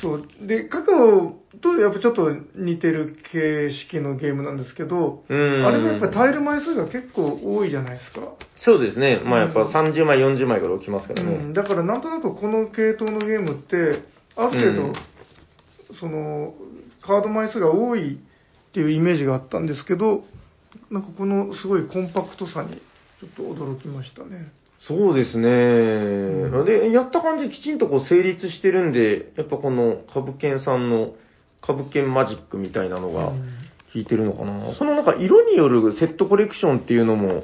[0.01, 0.27] そう。
[0.41, 5.23] で、カカオとやっぱちょっと似てる形式のゲームなんですけど。
[5.29, 8.33] あれもやっぱりタイル枚数が結構多いじゃないですか。
[8.63, 9.21] そうですね。
[9.23, 11.35] まあやっぱうん30枚、40枚から起きますからね。
[11.35, 14.03] うん、だからなんとなくこの系統のゲームって、
[14.35, 14.93] ある程度、うん
[15.99, 16.53] その、
[17.01, 18.17] カード枚数が多いっ
[18.73, 20.25] ていうイメージがあったんですけど、
[20.91, 22.81] なんかこのすごいコンパクトさに
[23.19, 24.51] ちょっと驚きましたね。
[24.87, 25.49] そうですね。
[25.49, 31.13] んで、やった感じきちんとこう成立してるんで、やっぱこの株券さんの
[31.61, 33.53] 株券マジックみたいなのがうん
[33.93, 34.75] 効いてるのかな。
[34.75, 37.43] そのなんか色によるセットコレクションっていうのも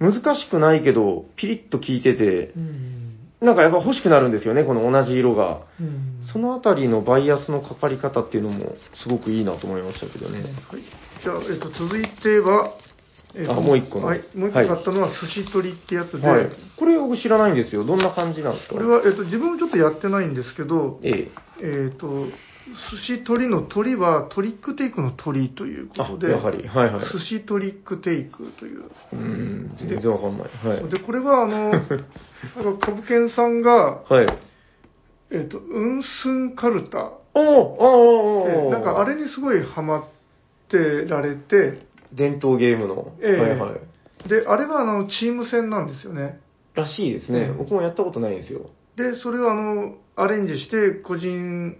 [0.00, 3.00] 難しくないけど、ピリッと効いてて、うん
[3.40, 5.62] なんかやっぱ欲しくなるんですよね、この同じ色が。
[5.80, 10.42] うんそのあたりのバイアスのかかり方っていうのもすごくいいなと思いましたけどね。
[10.42, 10.82] はい。
[11.22, 12.72] じゃあ、えっと、続いては、
[13.36, 14.22] えあもう一個のはい。
[14.34, 16.48] もう一個はい買ったのは寿司取りってやつで、はい。
[16.78, 17.84] これ僕知らないんですよ。
[17.84, 18.74] どんな感じなんですか？
[18.74, 21.30] これは、えっと、自分もちょっとやってないんですけど、ええ。
[21.60, 22.26] えっと、
[22.92, 26.66] 寿司取りの鳥はトリックテイクの鳥というこあと、で、やはり。
[26.66, 27.04] はいはい。
[27.12, 28.84] 寿司トリックテイクという。
[29.12, 30.82] うん、全然わかんない。
[30.82, 30.90] はい。
[30.90, 31.80] で、これは、あの、なん
[32.78, 34.38] か、株券さんが、はい。
[35.30, 40.04] えっと、ウンスンカルタ、おーおーおーおなんかあれにすごいハマっ
[40.68, 43.12] てられて、伝統ゲームの。
[43.20, 44.28] ええはいはい。
[44.28, 46.40] で、あれはあの、チーム戦なんですよね。
[46.74, 47.40] らしいですね。
[47.40, 48.70] うん僕もやったことないんですよ。
[48.96, 51.76] で、それをあの、アレンジして、個人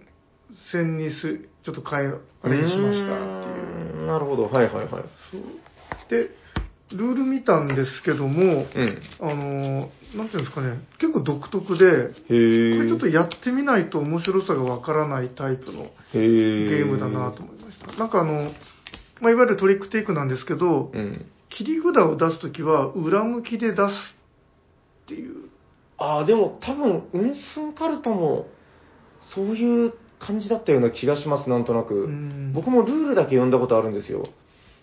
[0.71, 3.93] 戦にす、ちょっと変え、アレンジしましたっていう。
[3.93, 4.43] うーんなるほど。
[4.43, 4.87] はいはいはい。
[5.31, 5.41] そう
[6.09, 6.29] で、
[6.91, 9.01] ルール見たんですけども、うん。
[9.19, 12.77] あの、なんていうんですかね、結構独特で、へえ。
[12.77, 16.19] これちょっとやってみないと面白さがわからないタイプのへえ。
[16.19, 17.91] ゲームだなと思いました。
[17.97, 18.51] なんかあの、
[19.25, 21.25] まあ、いわゆるトリックテイクなんですけど、うん。
[21.49, 25.49] 切り札を出すときは裏向きで出すっていう。
[25.97, 28.45] ああ、でも多分、ウンスンカルタも、
[29.33, 31.95] そういう感じだったような気がします、なんとなく。
[31.95, 34.27] うん僕もルールだけ読んだことあるんですよ。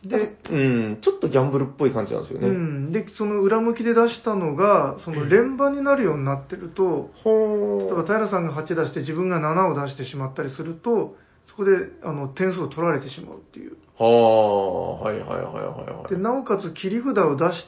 [0.05, 2.49] で、うん、ちょっとギャンブルっぽい感じなんですよね。
[2.49, 11.15] うん、で、その裏向きで出したのが、その連番になるようになってると、ほ例えば平さんが8出して自分が7を出してしまったりすると、
[11.53, 13.77] そこであの点数を取られてしまうっていう。
[13.99, 16.11] はあ、はいはいはいはいはい。
[16.11, 17.67] で、なおかつ切り札を出し、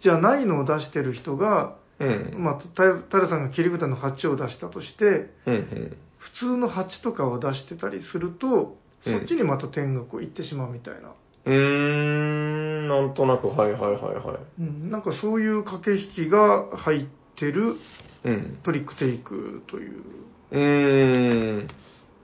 [0.00, 2.34] じゃないのを出してる人が、うん。
[2.38, 5.96] まあ、た平さんが切り札の8を出したとして、うんうん。
[6.18, 11.12] 普通の8とかを出してたりすると、うんそっちにまた点額をいってしまうみたいな。
[11.44, 14.60] うーん、なんとなく、はいはいはいはい。
[14.60, 17.78] うん、なんかそういう駆け引きが入ってる
[18.22, 18.58] うん。
[18.62, 20.04] トリックテイクという。
[20.52, 21.68] うーん。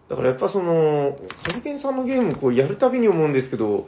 [0.08, 3.86] だからやっぱその、カルケンさんのゲームこうやるたびに思うんですけど、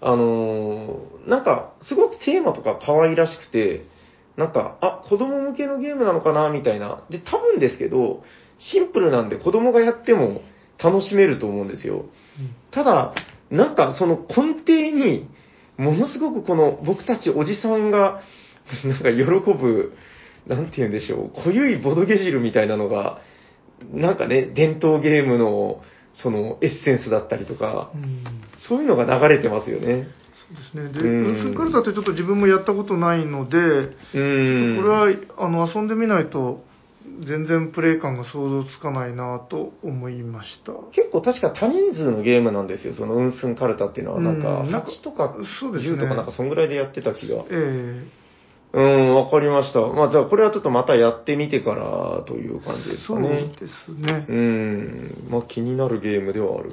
[0.00, 3.84] あのーなんか、すごくテーマとか可愛らしくて、
[4.36, 7.02] なんか、あ、子供向けのゲームなのかなみたいな。
[7.10, 8.22] で、多分ですけど、
[8.58, 10.42] シンプルなんで子供がやっても
[10.82, 12.06] 楽しめると思うんですよ。
[12.70, 13.14] ただ、
[13.50, 15.28] なんかその根底に、
[15.76, 18.20] ものすごくこの僕たちおじさんが、
[18.84, 19.94] なんか喜ぶ、
[20.46, 23.20] なんて言うんでしょう、濃ゆいボドゲ汁みたいなのが、
[23.92, 25.82] なんかね、伝統ゲームの、
[26.14, 28.24] そのエッセンスだったりとか、うん
[28.68, 30.08] そういうのが流れてますよね。
[30.72, 31.02] そうですね。
[31.02, 34.76] で、うんウルフンカルタってちょっと自分もやったことないので、うーん。
[34.76, 36.64] これはあの遊んでみないと
[37.26, 40.72] 全然プレイ感が想像つかないなと思いました。
[40.92, 44.20] 結構確か多人数のゲームなんですよ、そのウンスンカルタっていうのは。
[44.20, 47.44] なんか、うんなんか8とかそうですね10とかなんかそんぐらいでやってた気が。
[47.50, 48.06] え
[48.70, 49.80] うん、わかりました。
[49.80, 53.50] まあじゃあこれはちょっとまたやってみてからという感じですかね。
[53.58, 54.26] ですね。
[54.28, 56.72] うん、まあ気になるゲームではある。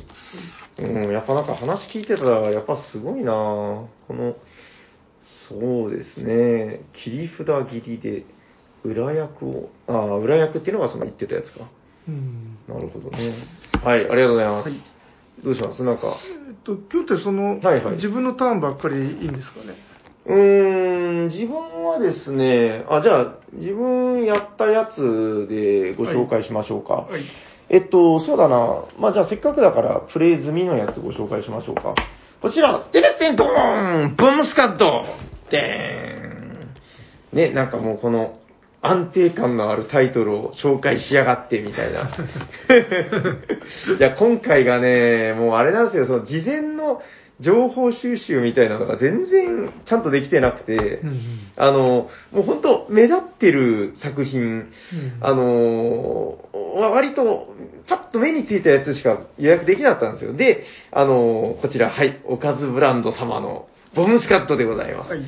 [0.77, 4.35] うん、やっぱなんか話聞いてたら、やっぱすごいなこの、
[5.49, 8.25] そうですね、切り札切りで
[8.83, 11.69] 裏役を、ああ、裏役っていうのがその言ってたやつか。
[12.09, 13.35] うんなるほどね。
[13.83, 14.69] はい、ありがとうございます。
[14.69, 14.79] はい
[15.43, 15.83] どうします？
[15.83, 16.15] なんか、
[16.47, 19.75] えっと、今日ってその、はいはい自分のターンばっかりいいんですかね？
[20.25, 26.93] うーん、自分はですね、あ、じゃあ、自分やったやつでご紹介しましょうか。
[26.93, 27.21] はい。
[27.69, 28.85] えっと、そうだな。
[28.99, 31.95] まあ、じゃあせっかくだから、プレイ済みのやつご紹介しましょうか。
[32.41, 35.05] こちら、テレステンドーンブームスカッド
[35.49, 38.39] でーんね、なんかもうこの、
[38.81, 42.01] 安定感のあるタイトルを紹介しやがって、みたいな。
[43.97, 47.01] いや、今回がね、もうあれなんですよ、その事前の
[47.39, 54.71] 情報収集みたいなのが全然ちゃんとできてなくて、うんうんあの、もう本当目立ってる作品、うん
[55.21, 57.55] あのー割と、
[57.87, 60.33] パッと目についたやつしか予約できなかったんですよ。
[60.33, 65.11] で、あのーこちら、はい、おかずブランド様のボムスカットでございます。
[65.11, 65.21] はい。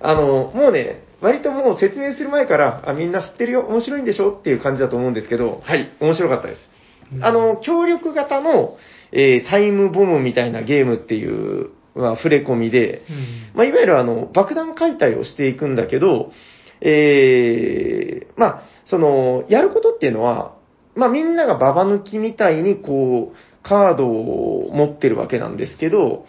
[0.00, 6.60] あの、もうね、割ともう説明する前から、あ、みんな知ってるよ、面白いんでしょっていう感じだと思うんですけど、はい、面白かったです。
[7.12, 8.76] うんあの、協力型の、
[9.12, 16.32] えータイムボムみたいなゲームっていう、まあ、触れ込みで、うんまあ、いわゆるあの、爆弾解体をしていくんだけど、
[16.80, 20.56] えー、まあ、その、やることっていうのは、
[20.94, 26.26] まあ、みんながババ抜きみたいに、こう、カードを持ってるわけなんですけど、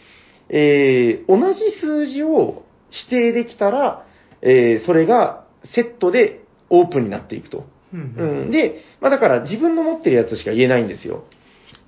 [0.50, 2.64] えー、同じ数字を
[3.12, 4.06] 指定できたら、
[4.42, 7.66] えー、それがセットでオープンになっていくと。
[7.94, 8.52] うんうん。
[8.52, 11.26] で、まあだから自分の持ってるやつしか言えないんですよ。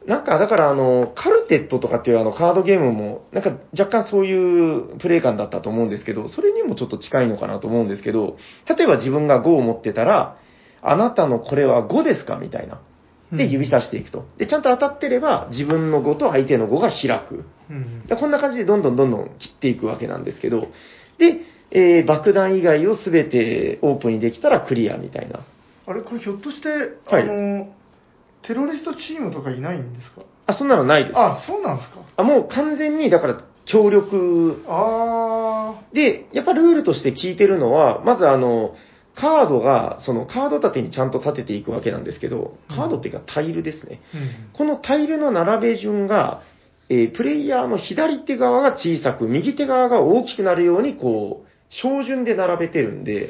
[0.07, 8.37] なんか、だからあの、カルテットとかっていうあのカードゲームも、なんか若干そういうプレイ感だったと思うんですけど、それにもちょっと近いのかなと思うんですけど、
[8.67, 10.37] 例えば自分が5を持ってたら、
[10.81, 12.81] あなたのこれは5ですかみたいな。
[13.31, 14.25] で、指さしていくと。
[14.37, 17.45] で、ちゃんと当たってれば、自分の5と相手の5が開く。
[17.69, 20.67] うんでこんな感じでどんどんどんどん切っていくわけなんですけど、
[21.17, 21.39] で、
[21.71, 25.45] えー爆弾以外をすべてオープンにできたらクリアみたいな。
[25.87, 27.67] あれ、これひょっとして、はいあの、
[28.43, 30.21] テロリストチームとかいないんですか？
[30.47, 31.17] あ、そんなのないです。
[31.17, 31.99] あ、そうなんですか？
[32.17, 38.73] あもう完全に、だから、協力あで、やっぱルールとして聞いてるのは、まずあの、
[39.15, 44.01] カードが、そのカード立てにちゃんと立てていくわけなんですけど、カードっていうかタイルですね。
[44.15, 44.17] ー。
[44.17, 46.41] うんこのタイルの並べ順が、
[46.89, 53.29] えープレイヤーの左手側が小さく、右手側が大きくなるように、こう、小順で並べてるんで、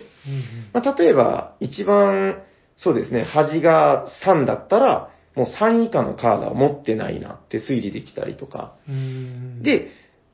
[0.73, 2.41] まあ、例えば、一番、
[2.83, 8.73] そうですね、端が3だったら、もう3以下のカードは持ってないなって推理できたりとか。
[9.61, 9.89] で、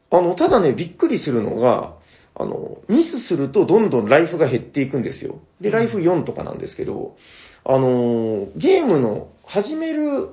[0.10, 1.98] あの、ただね、びっくりするのが、
[2.36, 5.42] あの、ミスするとどんどんライフが減っていくんですよ。
[5.60, 7.18] で、ライフ4とかなんですけど、
[7.66, 10.30] あの、ゲームの始める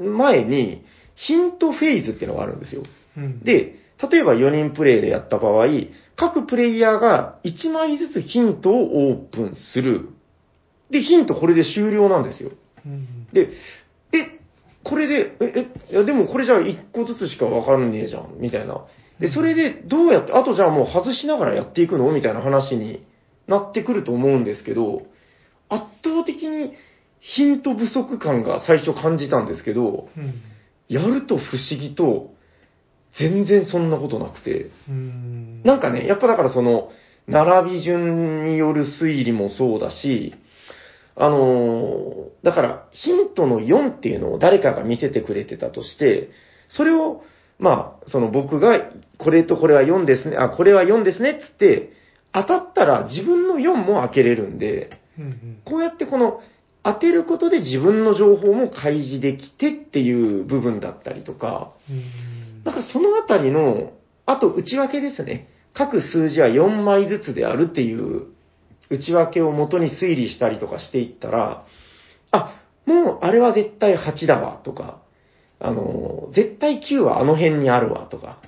[0.00, 0.84] 前に、
[1.16, 2.82] ヒントフェーズっていうのがあるんですよ。
[3.16, 3.76] うん、で、
[4.10, 5.66] 例えば4人プレイでやった場合、
[6.16, 10.10] 各プレイヤーが1枚ずつヒントをオープンする。
[10.94, 12.52] で、ヒントこれで終了なんですよ。
[12.86, 13.26] うん。
[13.32, 13.50] で、
[14.12, 14.38] え、
[14.84, 18.86] これで、え、え、いやでもこれじゃあ1個ずつしかわかんねえじゃん、みたいな。
[19.18, 22.12] で、それでどうやって、あとじゃあもう外しながらやっていくの？
[22.12, 23.04] みたいな話に
[23.48, 25.02] なってくると思うんですけど、
[25.68, 26.74] 圧倒的に
[27.18, 30.34] ヒント不足感が最初感じたんですけど、うん。
[30.88, 32.32] やると不思議と、
[33.18, 35.62] 全然そんなことなくて、うん。
[35.64, 36.90] なんかね、やっぱだからその、
[37.26, 40.34] 並び順による推理もそうだし、
[41.16, 46.28] あのーだからヒントの4っていうのを誰かが見せてくれてたとして、
[46.68, 47.22] それを、
[47.58, 48.80] まあ、その僕が、
[49.18, 51.90] これとこれは4ですね、あ、これは4ですねっつって、
[52.32, 56.40] 当たったら自分の4も開けれるんで、うんうんこうやってこの
[56.82, 63.92] 当てることで自分の情報も開示できてっていう部分だったりとか、うんなんかそのあたりの、
[64.26, 65.48] あと内訳ですね。
[65.74, 68.26] 各数字は4枚ずつであるっていう
[68.90, 71.66] 内訳を元に推理したりとかしていったら、
[72.30, 75.00] あ、もうあれは絶対8だわとか、
[75.60, 78.40] あの、絶対9はあの辺にあるわとか、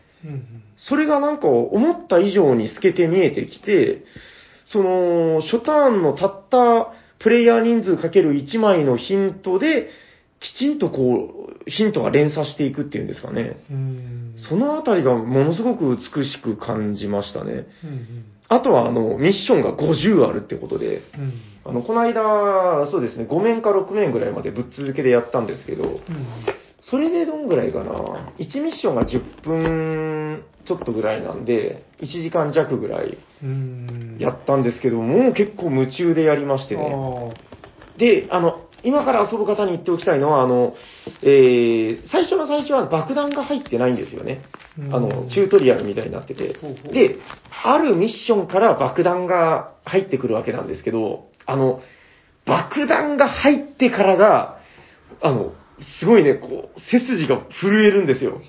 [0.79, 4.05] それがなんか思った以上に透けて見えてきて、
[4.67, 9.89] その、初ターンのたったプレイヤー人数かける1枚のヒントで、
[10.41, 13.59] きちんとこう、ヒントが連鎖していくっていうんですかね。
[13.71, 17.67] うんそのあたりがものすごく美しく感じましたね。
[17.85, 21.33] うんあとはあの、ミッションが50あるってことで、うん
[21.65, 26.01] あの、この間、そうですね、5面か6面ぐらいまでぶっ続けでやったんですけど、うん
[26.89, 36.95] それでどんぐらいかな ?1 ミッションが10分ちょっとぐらいなんで、1時間弱ぐらいうんやったんですけど、もう結構夢中でやりましてね。
[36.95, 40.75] あで、あの、今から遊ぶ方に言っておきたいのは、あの、
[41.23, 44.43] えー、最初の最初は爆弾が入ってないんですよね。
[44.79, 46.55] うんあの、チュートリアルみたいになってて。
[46.93, 47.17] で、
[47.65, 51.81] あるミッションから爆弾が入ってくるわけなんですけど、あの、
[52.45, 54.59] 爆弾が入ってからが、
[55.21, 55.53] あの、
[55.99, 58.41] すごいね、こう、背筋が震えるんですよ。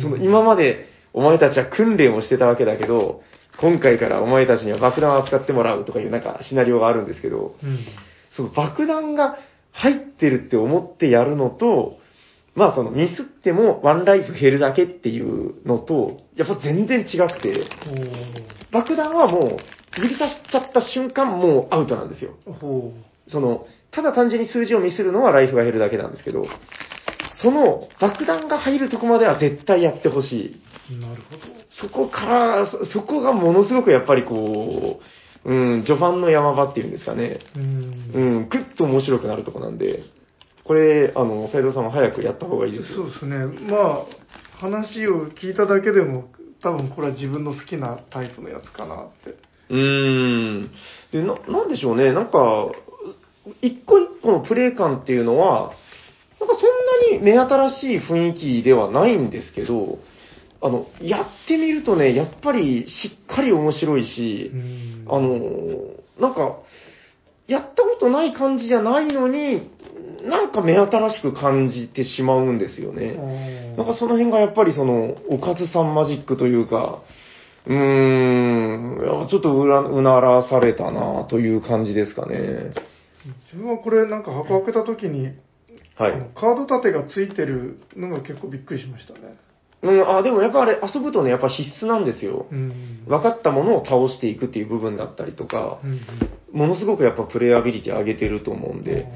[0.00, 3.20] その、うん今までお前たちは訓練をしてたわけだけど、
[3.58, 7.78] 今回からお前たちには爆弾を扱ってもらうとかいうなんかシナリオがあるんですけど、うん
[8.36, 9.38] その爆弾が
[9.76, 11.98] 入ってるって思ってやるのと、
[12.54, 17.66] まあそのミスってもワンライフ減るだけっていうのと、やっぱ全然違くて、
[18.72, 22.36] 爆弾はもう指差しちゃった瞬間もうアウトなんですよ。
[23.28, 26.46] その、ただ単純に数字をミスるのはライフが減るだけなんですけど、
[27.42, 30.60] その爆弾が入るとこまでは絶対やってほしい。
[30.94, 35.04] うなるほどそこから、そそこがものすごくやっぱりこう、
[35.46, 37.38] うん、序盤の山場っていうんですかね。
[37.54, 37.62] うん
[38.14, 40.02] うん、ぐっと面白くなるとこなんで、
[40.64, 42.96] これ、あの、斉藤さんも早くやった方がいいですよ。
[42.96, 44.06] そうですねまあ
[44.58, 46.30] 話を聞いただけでも
[46.62, 49.36] 多分これは自分の好きなタイプのやつかなって
[49.70, 50.70] うーん。
[51.12, 52.12] で、な、なんでしょうね。
[52.12, 52.68] なんか、
[53.62, 55.74] 一個一個のプレイ感っていうのは、
[56.40, 59.98] なんかそんなに目新しい雰囲気ではないんですけど、
[60.66, 65.30] あの、やってみるとね、やっぱりしっかり面白いし、うんあの、
[66.18, 66.58] なんか、
[67.46, 69.70] やったことない感じじゃないのに、
[70.24, 73.14] なんか目新しく感じてしまうんですよね。
[73.76, 76.98] なんかその辺がやっぱりその、おかずさんマジックというか、
[77.66, 82.72] うーん、ちょっとうらうならされたなという感じですかね。
[83.52, 85.26] 自分はこれなんか箱開けた時に、
[85.96, 86.30] はい。
[86.34, 89.20] カード立てがついてるのが結構びっくりしましたね
[89.82, 92.46] うん、あ、でもやっぱあれ遊ぶとね、やっぱ必須なんですよ。
[92.50, 92.72] うん
[93.06, 96.00] 分かったものを倒していくっていう部分だったりとか、うん
[96.52, 99.06] ものすごくやっぱプレイアビリティ上げてると思うんで、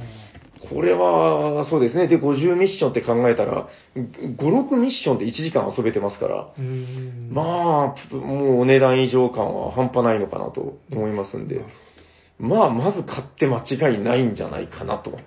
[0.68, 2.06] これは、そうですね。
[2.06, 11.64] で、50ミッションって考えたら、5、6ミッションで1時間遊べてますから、うんまあ、もうお値段以上感は半端ないのかなと思いますんで、
[12.38, 15.18] まあ、まず買って間違いないんじゃないかなと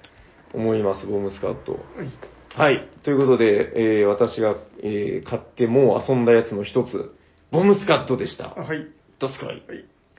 [0.53, 1.73] 思います、ボムスカット。
[1.73, 2.87] はいはい。
[3.03, 7.11] ということで、えー私が、えー買ってもう遊んだやつの一つ、
[7.51, 8.61] ボムスカットでしたあ。
[8.61, 8.87] はい
[9.19, 9.43] どす。
[9.43, 9.61] はい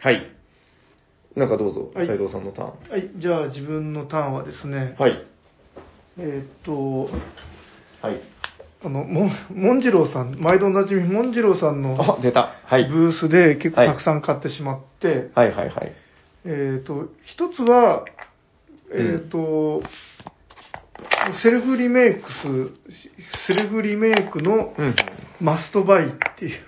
[0.01, 0.31] はい。
[1.37, 2.91] なんかどうぞ、はい斉藤さんのターン。
[2.91, 5.25] はいじゃあ自分のターンはですねはい。
[6.19, 7.11] えーっと
[8.07, 8.21] はい。
[8.85, 12.55] あのもんもんじろうさん毎度おなじみもんじろうさんのあ、出た。
[12.65, 12.89] はい。
[12.89, 15.93] ブースで結構はいたくさん買ってしまって、はいはいはい。
[16.47, 18.05] えっ、と、一つは、
[18.93, 19.83] えっ、と、
[21.43, 24.97] セルフリメイクス、セルフリメイクのうん。
[25.41, 26.61] マストバイっていう。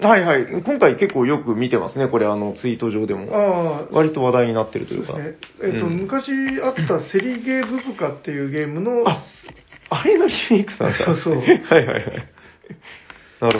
[0.00, 0.62] はいはい。
[0.62, 2.08] 今回結構よく見てますね。
[2.08, 3.32] これあの、ツイート上でも。
[3.34, 5.14] ああ、割と話題になってるというか。
[5.14, 5.72] そうですね。
[5.74, 6.30] えっ、と、うん昔
[6.62, 9.24] あったセリゲーブブカっていうゲームの、あ、
[9.90, 11.04] あれのリメイクなんだ。
[11.04, 12.04] そうそうはいはいはい。
[13.40, 13.58] なる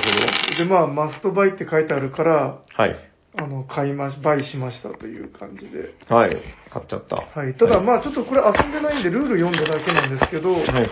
[0.56, 2.82] で、まあ、マストバイって書いてあるから、ほど。
[2.82, 3.13] はい。
[3.36, 5.94] あの、買いまし、バイしましたという感じで。
[6.08, 6.36] はい。
[6.70, 7.16] 買っちゃった。
[7.16, 7.54] はい。
[7.54, 10.88] ただ、まあ、ちょっとこれ遊んでないんで、ルール読んだだけなんですけど、はいはい。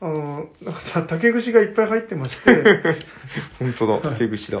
[0.00, 2.50] あの、なんか竹串がいっぱい入ってまして、
[3.58, 4.16] 本当だ。
[4.18, 4.58] 手串だ。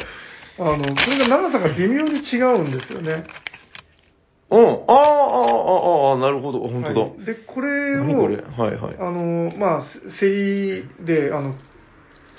[0.58, 3.24] あの、それが長さが微妙に違うんですよね。
[4.50, 4.84] うん。
[4.86, 6.60] ああ、ああ、ああ、なるほど。
[6.60, 7.00] 本当だ。
[7.00, 8.36] はいで、これを、何これ？
[8.36, 8.96] はいはい。
[8.98, 9.82] あの、まあ、
[10.20, 11.54] せ競りで、あの、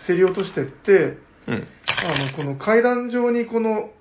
[0.08, 1.68] 競り落としてって、うん。
[1.88, 3.92] あの、この階段上にこの、ん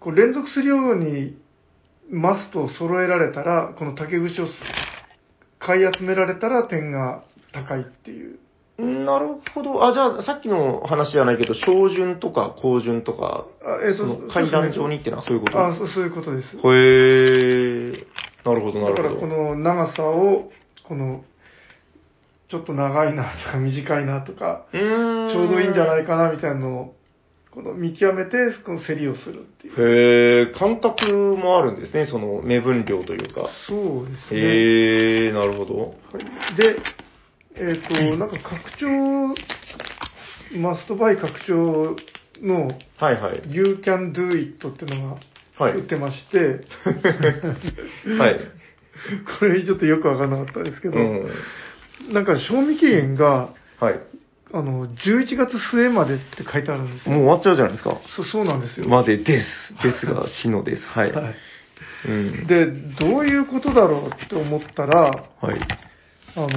[0.00, 1.36] こう連続するように
[2.10, 4.48] マストを揃えられたら、この竹串を
[5.58, 8.38] 買い集められたら点が高いっていう。
[8.78, 9.86] なるほど。
[9.86, 15.64] あ、じゃあ、さっきの話じゃないけど、小順とか高順とか、あえその階段上にってのはそういうこと？
[15.64, 16.56] あそうそういうことです。
[16.56, 16.58] へ
[17.92, 18.06] え。
[18.44, 19.02] なるほど、なるほど。
[19.02, 20.50] だからこの長さを、
[20.88, 21.22] この、
[22.48, 24.66] ちょっと長いなとか短いなとか。
[24.72, 26.16] ちょうどいいんじゃないか。
[26.16, 26.94] かなみたいなのを
[27.52, 30.46] この見極めて、この競りをするっていう。
[30.46, 33.50] へえ、感覚もあるんですね、その目分量というか。
[33.68, 34.40] そうですね。
[34.40, 35.78] へえ、なるほど。
[35.78, 35.96] はい
[36.56, 36.76] で、
[37.54, 39.34] えっ、と、なんか拡張、
[40.58, 41.96] マストバイ拡張
[42.40, 43.42] のはいはい。
[43.48, 45.18] You Can Do It っていうの
[45.58, 45.72] はい。
[45.74, 48.40] が売ってまして、はい。
[49.38, 51.30] これちょっとよくわかんなかったんですけど、うん。
[52.12, 54.00] なんか賞味期限が、はい。
[54.54, 57.14] あの、11月末までって書いてあるんですよ。
[57.14, 57.98] もう終わっちゃうじゃないですか。
[58.16, 58.88] そそうなんですよ。
[58.88, 59.46] までです。
[59.82, 60.82] ですが、しのです。
[60.84, 61.12] はい。
[61.12, 61.34] はい。
[62.06, 62.46] うん。
[62.46, 65.60] で、どういうことだろうって思ったら、はい。
[66.36, 66.48] あの、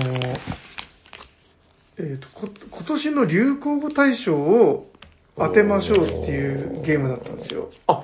[1.98, 4.92] えっ、とこ、今年の流行語大賞を
[5.38, 7.72] 当てましょうっていうゲームだったんですよ。
[7.88, 8.04] あ、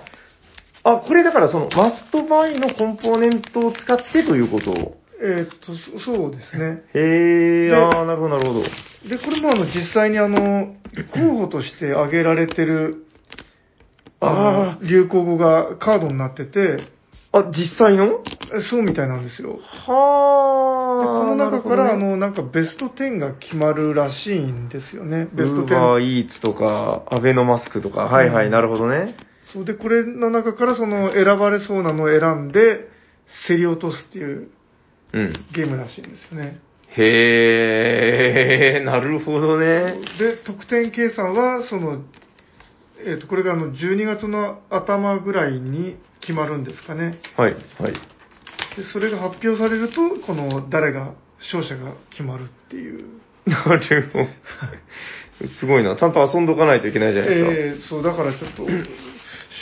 [0.83, 6.83] あ、これだからその、マストバイのコンポーネントを使ってということえっ、と、そそうですね。
[6.93, 8.61] へえ、であーなるほど、なるほど。
[8.63, 10.75] で、これもあの、実際にあの、
[11.13, 13.05] 候補として挙げられてる、
[14.19, 16.79] あの流行語がカードになってて、
[17.33, 18.23] あ、実際の？
[18.53, 19.53] えそうみたいなんですよ。
[19.53, 21.23] ではあ。
[21.23, 25.29] この中から、ねの、なんかベスト10が決まるらしいんですよね。
[25.33, 25.99] ベストウーバー10。
[26.01, 29.15] イーツとか、アベノマスクとか、はいはい、うんなるほどね。
[29.53, 32.89] そうで、これの中からその選ばれそうなのを選んで、
[33.47, 34.49] 競り落とすっていう
[35.13, 35.33] うん。
[35.53, 36.59] ゲームらしいんですよね。
[36.97, 39.97] へえ、なるほどね。
[40.19, 42.01] で、得点計算は、その、
[43.05, 47.19] えっ、と、これがあの、12月の頭ぐらいに決まるんですかね。
[47.37, 47.59] はい、は
[47.89, 47.93] い。
[47.93, 53.05] で、それが発表されると、この、誰が、勝者が決まるっていう。
[53.45, 54.27] なるほど。
[55.59, 55.95] すごいな。
[55.95, 57.51] ちゃんと遊んどかないといけないじゃないですか。
[57.51, 58.67] えー、そう、だからちょっと、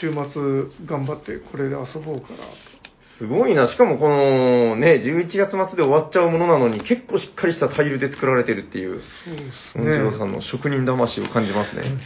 [0.02, 2.79] 週末頑張ってこれで遊ぼうかなと。
[3.20, 3.68] すごいな。
[3.68, 9.44] しかもこのね、11月末で終わっちゃうものなのに、結構しっかりしたタイルで作られてるっていう、そうで
[9.74, 11.84] すモンジローさんの職人魂を感じますね。
[11.84, 12.00] うん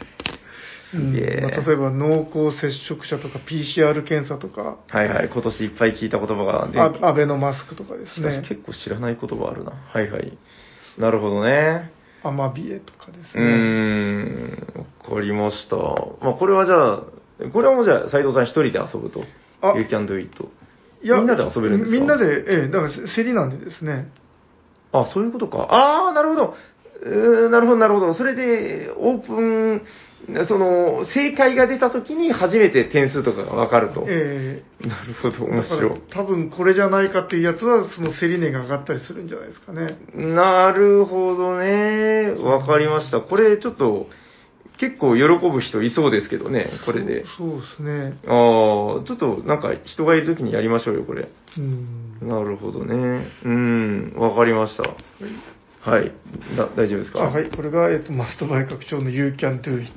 [0.93, 5.29] すげえまあ例えば濃厚接触者とか PCR 検査とか、はいはい。
[5.33, 9.71] 今年いっぱい聞いた言葉がであアベノマスクとかですしかしね、結構知らない言葉あるな。
[9.71, 10.37] はいはい。
[10.99, 11.91] なるほどね。
[12.23, 13.43] アマビエとかですね。
[13.43, 14.67] ん。
[14.77, 15.77] わかりました。
[15.77, 19.23] まあこれはじゃあ、これはもうじゃあ、斉藤さん一人で遊ぶと。
[19.61, 20.29] あ You can do it.
[21.03, 21.97] いやみんなで遊べるんですか？
[21.97, 24.09] みんなで、ええ、だから競りなんでですね。
[24.91, 25.67] あ、そういうことか。
[25.69, 26.55] ああ、なるほど。
[27.49, 28.13] なるほど、なるほど。
[28.13, 29.81] それで、オープン、
[30.47, 34.05] その、正解が出た時に初めて点数とかがわかると。
[34.07, 36.01] えなるほど、面白い。
[36.11, 39.97] 多分これじゃないかっていうやつは、その競り値が上がったりするんじゃないですかね。
[40.15, 42.35] なるほどね。
[42.39, 43.19] わかりました。
[43.19, 44.07] これちょっと、
[44.79, 47.25] 結構喜ぶ人いそうですけどね、これで。
[47.37, 48.17] そうですね。
[48.25, 48.31] あ
[49.01, 51.29] あ、ちょっとなんか人がいる時にやりましょうよ、これ。
[51.57, 52.17] うん。
[52.27, 53.27] なるほどね。
[53.45, 54.83] うん、わかりました。
[55.89, 56.11] はい。
[56.57, 57.23] だ大丈夫ですか？
[57.23, 59.91] あはい、これが、えっと、マストバイ拡張の You Can Do It。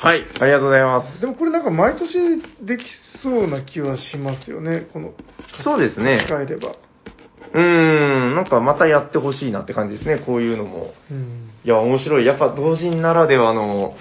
[0.00, 0.24] はい。
[0.40, 1.20] ありがとうございます。
[1.20, 2.84] でもこれなんか毎年でき
[3.22, 5.14] そうな気はしますよね、この、
[5.62, 6.24] そうですね。
[6.26, 6.74] 使えれば。
[7.52, 10.92] うーん、なんかまたやってほしいなって感じですね、こういうのも。
[11.10, 11.50] うん。
[11.64, 12.26] いや、面白い。
[12.26, 13.94] やっぱ同人ならではの、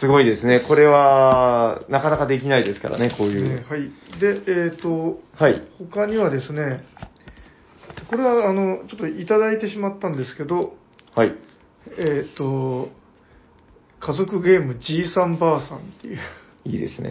[0.00, 0.64] すごいですね。
[0.66, 3.48] これは、なかなかできないですからね、こういう。
[3.48, 3.90] ねはい。
[4.20, 5.62] で、えっ、と、はい。
[5.78, 6.84] 他にはですね、
[8.08, 10.74] これはあの、ちょっといただいてしまったんですけど、
[11.14, 11.34] はい。
[11.98, 12.90] えっ、と、
[14.00, 16.18] 家族ゲームじいさんばあさんっていう、
[16.64, 17.10] いいですね。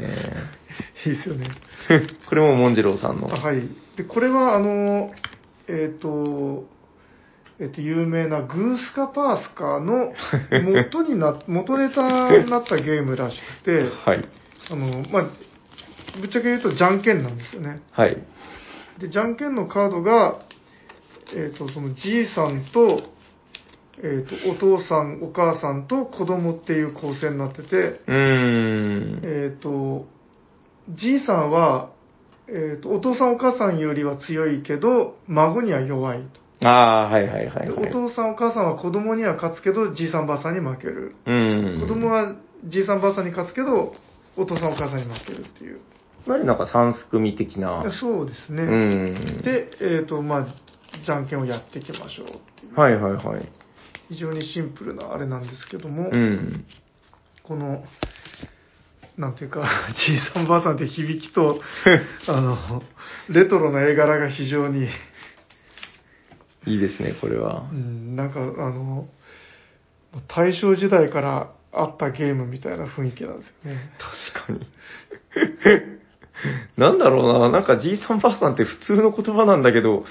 [1.06, 1.48] いいですよね。
[2.28, 3.34] これもモンジローさんの。
[3.34, 3.62] あはい。
[3.96, 5.14] で、これはあの、
[5.72, 6.66] えっ、と、
[7.60, 10.14] えっ、と、有名なグースカパースカの
[10.64, 14.28] 元にな、元ネタになったゲームらしくて、はい。
[14.70, 15.24] あの、まあ、
[16.20, 17.82] ぶっちゃけ言うとじゃんけんなんですよね。
[17.92, 18.18] はい。
[19.00, 20.40] で、じゃんけんのカードが、
[21.34, 23.04] えっ、と、そのじいさんと、
[24.04, 29.20] えっ、と、お父さん、お母さんと子供っていう構成になってて、うーん。
[29.24, 30.08] えっ、と、
[30.90, 31.92] じいさんは、
[32.54, 36.20] えっ、と、お父さんお母さんよりは強いけど、孫には弱い
[36.60, 36.68] と。
[36.68, 37.90] ああ、はいはいはい、ではい。
[37.90, 41.16] お父さんお母さんは子供には勝つけど、じいさんばあさんに負ける。
[41.26, 41.82] うーん。
[41.82, 42.36] 子供は
[42.66, 43.96] じいさんばあさんに勝つけど、
[44.36, 45.80] お父さんお母さんに負けるっていう。
[46.28, 47.84] いわゆるなんか三すくみ的な。
[48.00, 48.64] そうですね。
[48.64, 49.42] うん。
[49.44, 50.48] で、えっ、と、まあ、
[51.06, 52.30] じゃんけんをやっていきましょうっ
[52.60, 52.80] ていう。
[52.80, 53.52] はいはいはい。
[54.10, 56.66] 非常にシンプルなあれなんですけども、うん。
[57.44, 57.84] この、
[59.22, 59.64] なんていうか、
[60.08, 61.62] じいさんばあさんって響きと、
[62.28, 62.84] あの、
[63.30, 64.88] レトロな絵柄が非常に、
[66.66, 67.76] いいですね、これはう。
[67.76, 69.08] ん、なんか、あの、
[70.28, 73.92] 大正時代からあったゲームみたいな雰囲気なんですよね。
[74.34, 74.68] 確かに。
[76.78, 80.04] なんだろうな、なんかじいさんばあさんって普通の言葉なんだけど、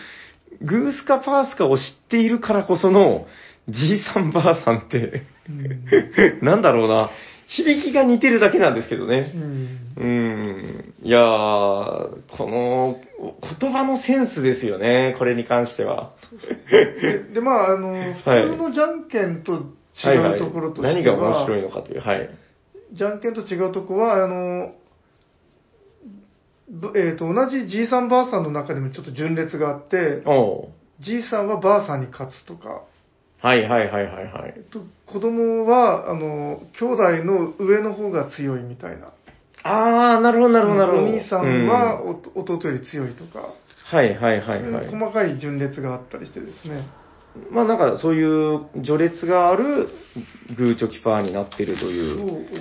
[0.63, 3.27] グースかパースかを知っているからこその、
[3.69, 7.11] じいさんばあさんって、うんなんだろうな、
[7.51, 9.39] 響きが似てるだけなんですけどねう。
[9.39, 9.79] ん。
[9.97, 10.95] うーん。
[11.03, 13.01] いやー、この
[13.61, 16.13] 言葉のセンスですよね、これに関しては。
[16.71, 19.53] で、でまあ、あの、 普通のじゃんけんと
[20.05, 22.01] 違うところとしては、何が面白いのかという。
[22.01, 22.31] はい。
[22.93, 24.75] じゃんけんと違うとこは、あの、
[26.69, 30.23] ぶえっ、と、同じじいさんばあさんの中でもちょっと順列があって、
[31.01, 32.83] じいさんはばあさんに勝つとか、
[33.43, 34.55] はいはいはいはいはい。
[34.71, 39.13] と子供は、あの、兄弟の上の方が強いみたいな。
[39.63, 41.05] あー、なるほどなるほどなるほど。
[41.05, 46.89] お兄さんはうお弟より強いとか、はいはいはいそうはいいう細かい順列があったりしてですね。
[47.51, 49.89] まあなんかそういう序列がある
[50.57, 52.17] グーチョキパーになってるとそういう。
[52.17, 52.59] で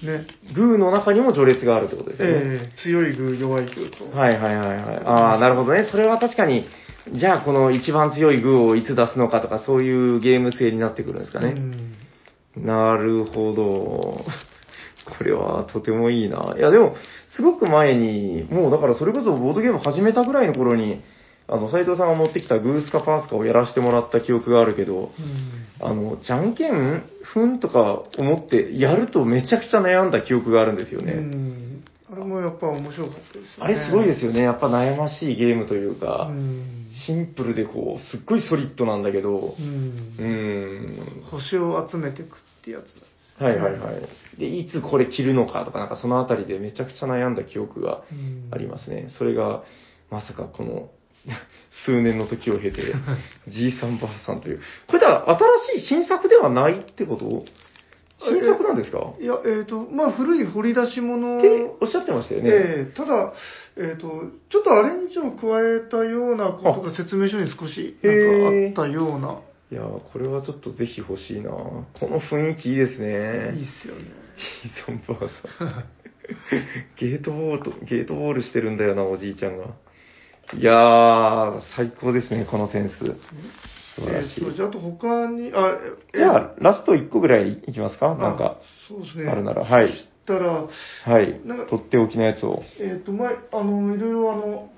[0.00, 0.26] すね。
[0.54, 2.34] グーの中にも序列があるってことですよね。
[2.36, 4.16] えー強いグー、弱いグーと。
[4.16, 4.96] はいはいはいはい。
[5.04, 5.88] ああ、なるほどね。
[5.90, 6.66] それは確かに、
[7.12, 11.54] じゃあこの一番強いグーをいつ出すのかとか、そういうゲーム性になってくるんですかね。
[11.56, 11.94] うん
[12.56, 14.24] なるほど。
[15.16, 16.54] これはとてもいいな。
[16.56, 16.96] いやでも、
[17.34, 21.02] すごく前に、もうだからそれこそボードゲーム始めたぐらいの頃に、
[21.46, 31.12] あの、斉藤さんが持ってきたグースかパースかをやらせてもらった記憶があるけど、うんあの、じゃんけん、ふんとか思ってやるとめちゃくちゃ悩んだ記憶があるんですよね。
[32.38, 33.44] うんあれもやっぱ面白かったですよね。
[33.60, 34.42] あれすごいですよね。
[34.42, 36.74] やっぱ悩ましいゲームというか、うん
[37.06, 41.22] シンプルでこう、すっごいソリッドなんだけどう、んうーん。
[41.30, 44.40] 星を集めていくってやつなんですよはいはいはい。
[44.40, 49.10] で、いつこれ着るのかとか、なんかそのあたりでめちゃくちゃ悩んだ記憶がうんありますね。
[49.18, 49.62] それが、
[50.10, 50.88] まさかこの、
[51.84, 52.82] 数年の時を経て、
[53.48, 54.60] じいさんばあさんという。
[54.86, 55.24] これだ
[55.70, 57.44] 新しい新作ではないってこと？
[58.20, 59.14] 新作なんですか？
[59.20, 61.48] いや、えっ、と、まあ、古い掘り出し物って
[61.80, 62.50] おっしゃってましたよね。
[62.50, 63.32] ええただ、
[63.76, 64.08] えっ、と、
[64.50, 65.46] ちょっとアレンジを加
[65.76, 69.40] えたようなことが説明書に少しなんかあったような。
[69.70, 73.52] いやーこれはちょっとぜひ欲しいなこの雰囲気いいですね。
[73.54, 74.04] いいっすよね。
[74.62, 75.84] じいさんばあさん。
[76.98, 79.64] ゲートボールと、ゲートボールしてるんだよな、おじいちゃんが。
[80.56, 82.94] いやー、最高ですね、このセンス。
[83.98, 84.40] 素晴らしい。
[84.40, 85.78] えーと、じゃあ、あと他に、あ、
[86.14, 88.14] えじゃあ、ラスト1個ぐらいいきますか？
[88.14, 89.28] なんか、そうですね。
[89.28, 89.64] あるなら。
[89.64, 89.88] はい。
[89.88, 90.68] そしたら、は
[91.22, 91.66] いなんか。
[91.66, 92.62] とっておきのやつを。
[92.80, 94.70] えっ、と、前、あの、いろいろあの、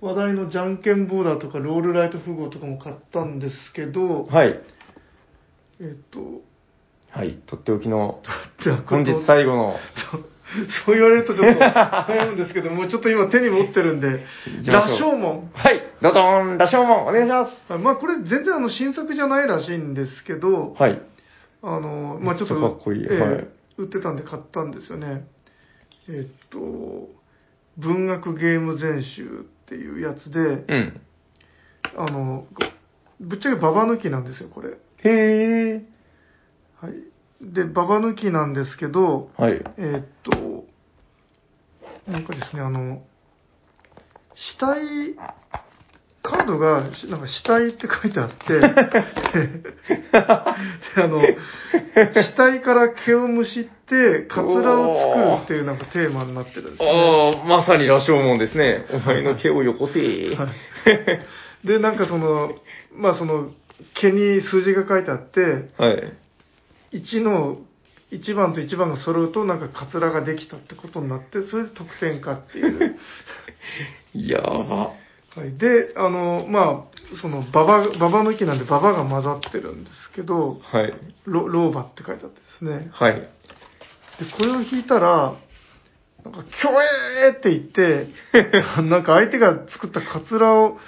[0.00, 4.60] 話題のじゃんけんボーダーとか、ロールライト符号とかも買ったんですけど、はい。
[5.80, 6.42] えっ、と、
[7.10, 7.40] はい。
[7.46, 8.20] とっておきの、
[8.86, 9.76] 本日最後の、
[10.86, 14.24] そう言われるとちょっと悩むんですけど、もうちょっと今手に持ってるんで、
[14.58, 15.50] 行きましょう羅生門。
[15.52, 15.82] はい。
[16.00, 17.78] ドドーン、ラショーモン、お願いします。
[17.78, 21.02] まあこれ全然あの新作じゃないらしいんですけど、はい。
[21.62, 25.24] あの、まあちょっと、かっこいいええはい売ってたんで買ったんですよね。
[26.08, 27.08] えっと、
[27.76, 31.00] 文学ゲーム全集っていうやつで、うん。
[31.96, 32.46] あの、
[33.20, 34.70] ぶっちゃけババ抜きなんですよ、これ。
[35.04, 35.82] へー。
[36.80, 36.94] はい。
[37.40, 39.62] で、ババ抜きなんですけど、はい。
[39.76, 40.64] えーっと、
[42.10, 43.02] なんかですね、あの、
[44.34, 45.14] 死体、
[46.22, 50.56] カードが、しなんか死体って書いてあって、 であ
[51.06, 56.90] の、死体から毛をむしって、カツラを作るっていうなんかテーマになってるんですね。
[56.90, 58.84] ああ、まさに羅生門ですね。
[58.92, 60.00] お前の毛をよこせ。
[60.00, 60.48] はい
[61.64, 62.54] で、なんかその、
[62.94, 63.50] まあその、
[63.94, 65.40] 毛に数字が書いてあって、
[65.76, 66.12] はい。
[66.92, 67.58] 1の、
[68.10, 72.96] 1番と1番が揃うと、なんかカツラができたってことになって、それで得点かっていう。
[74.14, 74.92] やば。
[75.36, 80.94] はい、で、あの、まあ、その、ババ、ババ抜きなんでババが混ざってるんですけど、はい。
[81.26, 82.88] ロ老婆って書いてあってですね。
[82.92, 83.14] はい。
[83.14, 83.28] で、
[84.36, 85.36] これを引いたら、
[86.24, 86.70] なんか、キョ
[87.22, 88.08] エーって言って、
[88.82, 90.78] なんか相手が作ったカツラを、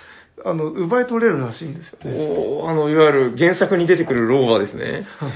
[0.45, 2.17] あの、奪い取れるらしいんですよね。
[2.19, 5.07] おーあの、いわゆる原作に出てくる老婆ですね。
[5.19, 5.29] は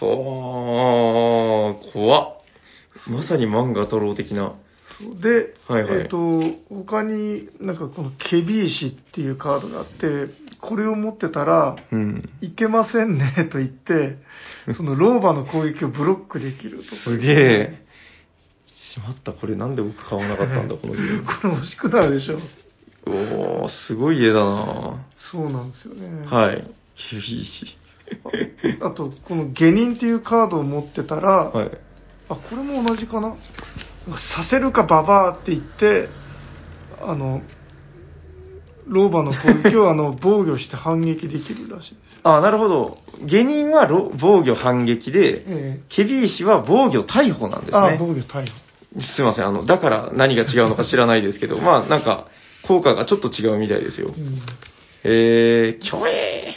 [0.00, 2.34] あ、怖っ。
[3.06, 4.54] まさに漫画太郎的な。
[5.20, 12.30] で、はいはいえっ、と、他になんかこのケビーシっていうカードがあって、これを持ってたら、うん。
[12.40, 14.18] いけませんねと言って、
[14.76, 16.96] その老婆の攻撃をブロックできると。
[16.96, 17.84] すげえ。
[18.92, 21.24] しまった、これなんで僕買わなかったんだ、 このゲーム。
[21.24, 22.38] これ欲しくなるでしょ。
[23.06, 26.26] おー、すごい家だなそうなんですよね。
[26.26, 26.64] はい。
[27.10, 27.83] 厳しい。
[28.82, 31.70] あと、この下人っていうカードを持ってたら、はい。
[32.28, 33.36] あ、これも同じかな？
[34.36, 36.08] させるかババアって言って、
[37.00, 37.42] あの、
[38.86, 42.20] 老婆の攻撃を あの防御して反撃できるらしいです。
[42.22, 42.98] あ、なるほど。
[43.26, 47.96] 下人はろ防御反撃で、えケビー氏は防御逮捕なんですえあ、ね。
[47.98, 49.02] 防御逮捕。
[49.02, 49.46] すいません。
[49.46, 52.26] あの、だから何が違うのか知らないですけど、まあなんか、
[52.62, 54.14] 効果がちょっと違うみたいですよ。
[54.16, 54.38] うん
[55.06, 56.54] えー、きょえ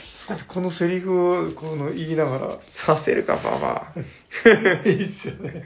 [0.53, 3.93] このセリフをこの言いながら、させるか、ババ
[4.85, 5.65] いいっすよね。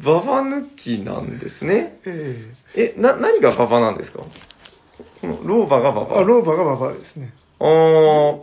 [0.00, 0.02] ア。
[0.04, 1.98] ババ抜きなんですね。
[2.04, 4.20] ええ、な、何がババなんですか？
[5.20, 6.20] この老婆がバえバ。
[6.20, 7.32] あ、老婆がババアですね。
[7.60, 7.66] あー、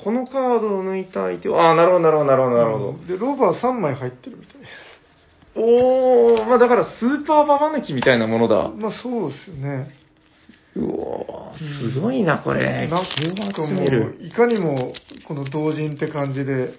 [0.04, 2.94] このカードを抜いた相手は、あー、なるほど、なるほど、なるほど、なるほど。
[3.08, 4.72] で、老婆は3枚入ってるみたいです。
[5.58, 8.70] おー、まあだからスーパーババ抜きみたいなものだ。
[8.70, 9.90] まあそうですよね。
[10.76, 12.88] うおー、すごいな、これ。
[12.88, 13.82] なん気かも。
[13.82, 14.94] う、いかにも
[15.28, 16.74] この同人って感じで、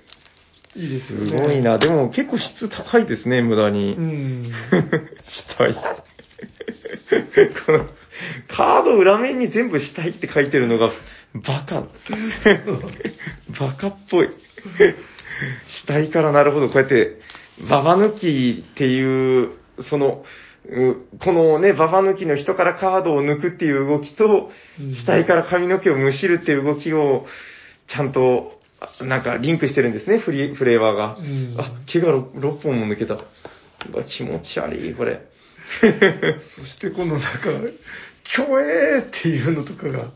[0.74, 1.30] いいですよね。
[1.30, 1.62] すごい。
[1.62, 1.78] な。
[1.78, 3.92] でも結構質高いですね、無駄うに。
[3.92, 4.44] ん。
[4.52, 4.52] し
[5.56, 5.74] たい。
[7.66, 7.86] この、
[8.48, 10.90] カード裏面に全部したいって書いてるのが、
[11.34, 11.84] バカ。
[13.58, 14.28] バカっぽい。
[15.82, 17.18] 死体からなるほど、こうやって、
[17.68, 19.50] ババ抜きっていう、
[19.88, 20.24] その、う
[21.22, 24.50] このね、ババ抜きの人からカードを抜くっていう動きと、
[24.80, 27.26] うん死体から髪の毛をむしるっていう動きを、
[27.88, 31.16] ちゃんと、あなんかリンクしてるんですね、フリフレーバーが。
[31.16, 33.18] うんあ、毛が 6, 本も抜けた。
[34.16, 35.20] 気持ち悪い、これ。
[36.56, 37.50] そしてこのなんか、
[38.36, 40.10] 競泳っていうのとかが、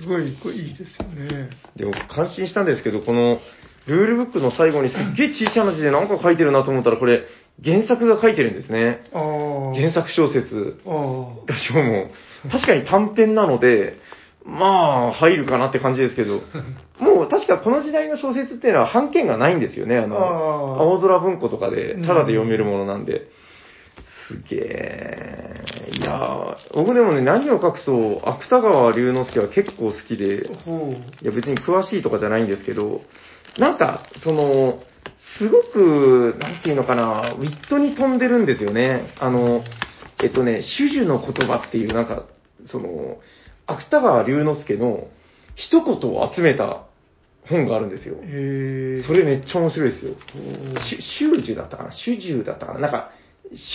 [0.00, 1.50] すごいいいですよね。
[1.74, 3.40] でも感心したんですけど、この
[3.86, 7.24] ルールブックの最後にすっげえ小さな字でなんか書いてるなと思ったら、これ
[7.64, 9.00] 原作が書いてるんですね。
[9.12, 10.78] 原作小説。
[10.86, 10.92] ああ。
[11.46, 12.10] ラジオも。
[12.50, 13.98] 確かに短編なので、
[14.44, 16.42] まあ、入るかなって感じですけど、
[17.00, 19.98] もう確かこの時代の小説っていうのは版権がないんですよね。
[19.98, 23.26] あの、あー青空文庫とかで、うんただで読めるものなんで。
[24.28, 25.54] すげえ。
[25.92, 33.02] いやー僕でもね、何を隠そう、芥川龍之介は結構好きで、ほいや別に詳しいとかじゃないんですけど、
[33.58, 34.80] なんか、その、
[35.38, 39.14] すごく、なんていうのかな、ウィットに飛んでるんですよね。
[39.18, 39.64] あの、
[40.22, 42.24] えっとね、種々の言葉っていう、なんか、
[42.66, 43.18] その、
[43.66, 45.08] 芥川龍之介の
[45.54, 46.84] 一言を集めた
[47.48, 48.18] 本があるんですよう。。
[48.24, 49.02] へえ。
[49.02, 50.14] それめっちゃ面白いですよ。
[50.14, 51.92] ほうし修樹だったかな？
[51.92, 52.80] 主樹だったかな？
[52.80, 53.10] なんか、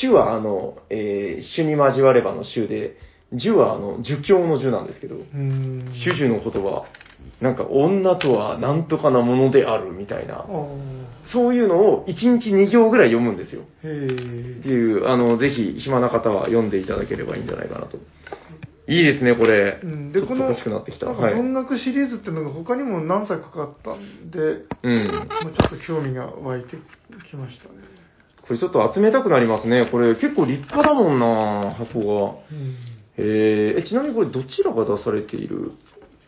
[0.02, 2.98] 主はあの、えー、主に交わればの主で、
[3.34, 5.94] 樹はあの、儒教の樹なんですけど、うん。
[6.04, 6.86] 主樹の言葉、
[7.40, 10.46] なんか女とはなんとかなものであるみたいな。
[11.32, 13.64] そういうのを1日2行ぐらい読むんですよ。
[13.84, 14.72] へってえ。
[14.72, 17.98] いう、あの、ぜひ暇な方は読んでいただければいいんじゃないかなと。
[18.88, 19.80] いいですね、これ。
[19.82, 21.06] うん、で、この、しくなってきた。
[21.06, 21.36] なんかはい。
[21.36, 24.40] 文学シリーズっていうのが他にも何作かあったんで、
[24.84, 25.08] うん。
[25.08, 26.76] まあ、ちょっと興味が湧いて
[27.30, 27.76] きましたね。
[28.42, 29.88] これちょっと集めたくなりますね。
[29.92, 32.32] これ結構立派だもんな箱が。
[32.52, 32.76] うん。
[33.18, 35.72] えー、え、ちなみにこれどちらが出されている？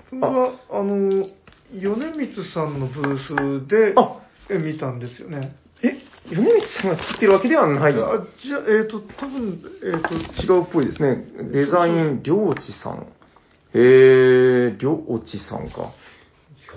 [0.10, 1.28] これは、あの、
[1.74, 4.20] 米光さんのブースであ
[4.50, 5.56] え見たんですよね。
[5.82, 5.98] え、
[6.30, 7.96] 米光さんが作ってるわけではないあ
[8.44, 11.26] じゃあ、えっ、と、多分、えっ、と、違うっぽいですね。
[11.52, 13.08] デザイン、りょうちさん。
[13.74, 15.92] へー、りょうちさんか。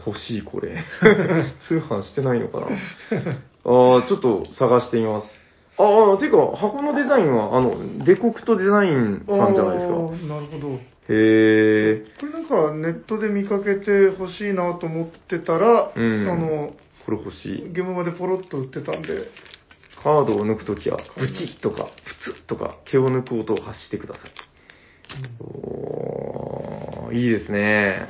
[0.06, 0.82] 欲しい、これ。
[1.68, 2.66] 通販してないのかな。
[2.66, 5.28] あー、ちょっと探してみます。
[5.78, 9.94] あー、ていうか、箱のデザインは、あの、デコクトデザインさんじゃないですか。
[9.94, 10.80] あーなるほど。
[11.08, 12.04] へー。
[12.18, 16.72] これなんかネットで見かけて欲しいなと思ってたら、うんあの、
[17.04, 17.72] これ欲しい。
[17.72, 19.08] ゲームまでポロッと売ってたんで、
[20.02, 21.84] カードを抜くときは、ブチッとか、
[22.24, 24.22] プツッとか、毛を抜く音を発してください。
[25.40, 28.06] おー、いいですね。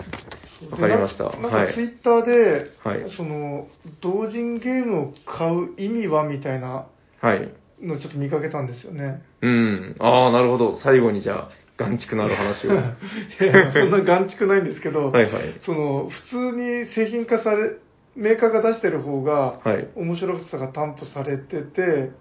[0.70, 1.30] わかりました。
[1.30, 1.66] でななんはい。
[1.68, 3.68] かツイッターで、はいその、
[4.00, 6.86] 同人ゲームを買う意味はみたいな
[7.26, 7.52] はい。
[7.82, 9.22] のをちょっと見かけたんですよね。
[9.42, 9.96] うん。
[9.98, 10.78] ああ、なるほど。
[10.82, 12.72] 最後にじゃあ、眼畜のある話を。
[13.44, 15.42] いやそんな眼畜ないんですけど、はいはい。
[15.60, 17.72] その、普通に製品化され、
[18.14, 19.88] メーカーが出してる方が、はい。
[19.94, 22.12] 面白さが担保されてて、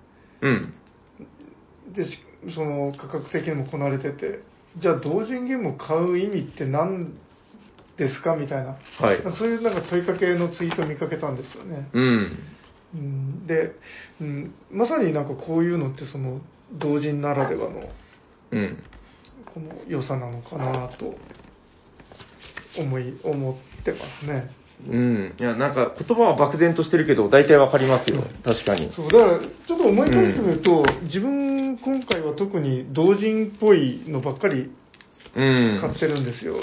[0.41, 0.73] うん。
[1.93, 2.19] で、し
[2.53, 4.39] その価格的にもこなれてて、
[4.77, 7.13] じゃあ同人ゲームを買う意味って何
[7.97, 8.35] ですか？
[8.35, 9.23] みたいな、はい。
[9.23, 11.89] なんかそういうなんか問いかけのツイートを見かけたんですよね。
[11.93, 12.37] うん。
[12.95, 13.73] うん、で、
[14.21, 16.39] うん、まさになんかこういうのってその
[16.73, 17.81] 同人ならではの
[18.51, 18.83] うん。
[19.53, 21.15] この良さなのかなと
[22.77, 24.49] 思い、思ってますね。
[24.89, 25.35] うん。
[25.39, 28.23] いや、なんか言葉は漠然としてるけど、大体わかりますよ。
[28.43, 28.91] 確かに。
[28.93, 34.71] そう、だから、ちょっと思い返してみると、自分、今回は特に同人っぽいのばっかり
[35.35, 35.79] うん。
[35.81, 36.55] 買ってるんですよ。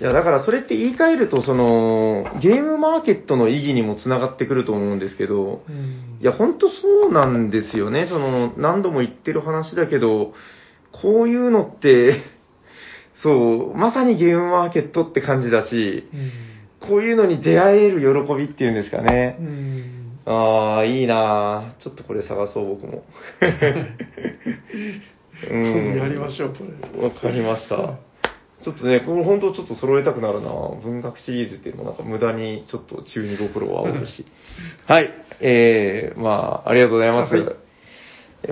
[0.00, 8.06] いや、だからそれって言い換えると、その、ゲームマーケットの意義にもつながってくると思うんですけど、うんいや、ほんとそうなんですよね。
[8.08, 10.32] その、何度も言ってる話だけど、
[10.90, 12.22] こういうのって、
[13.22, 16.30] そう、まさにゲームマーケットって感じだし、うん
[16.86, 19.42] こういうのに出会える喜びっていうんですかねう。
[19.42, 23.04] んああ、いいなーちょっとこれ探そう、僕も。
[25.50, 26.64] う今度やりましょう、こ
[26.98, 27.02] れ。
[27.02, 27.98] わかりました。
[28.64, 30.48] ちょっとね、これ本当ちょっと揃えたくなるな
[30.82, 34.24] 文学シリーズっていうのもなんか無駄にちょっと中二心を煽るし。
[34.88, 35.10] はい。
[35.40, 37.34] えー、まあ、ありがとうございます。
[37.36, 37.56] はい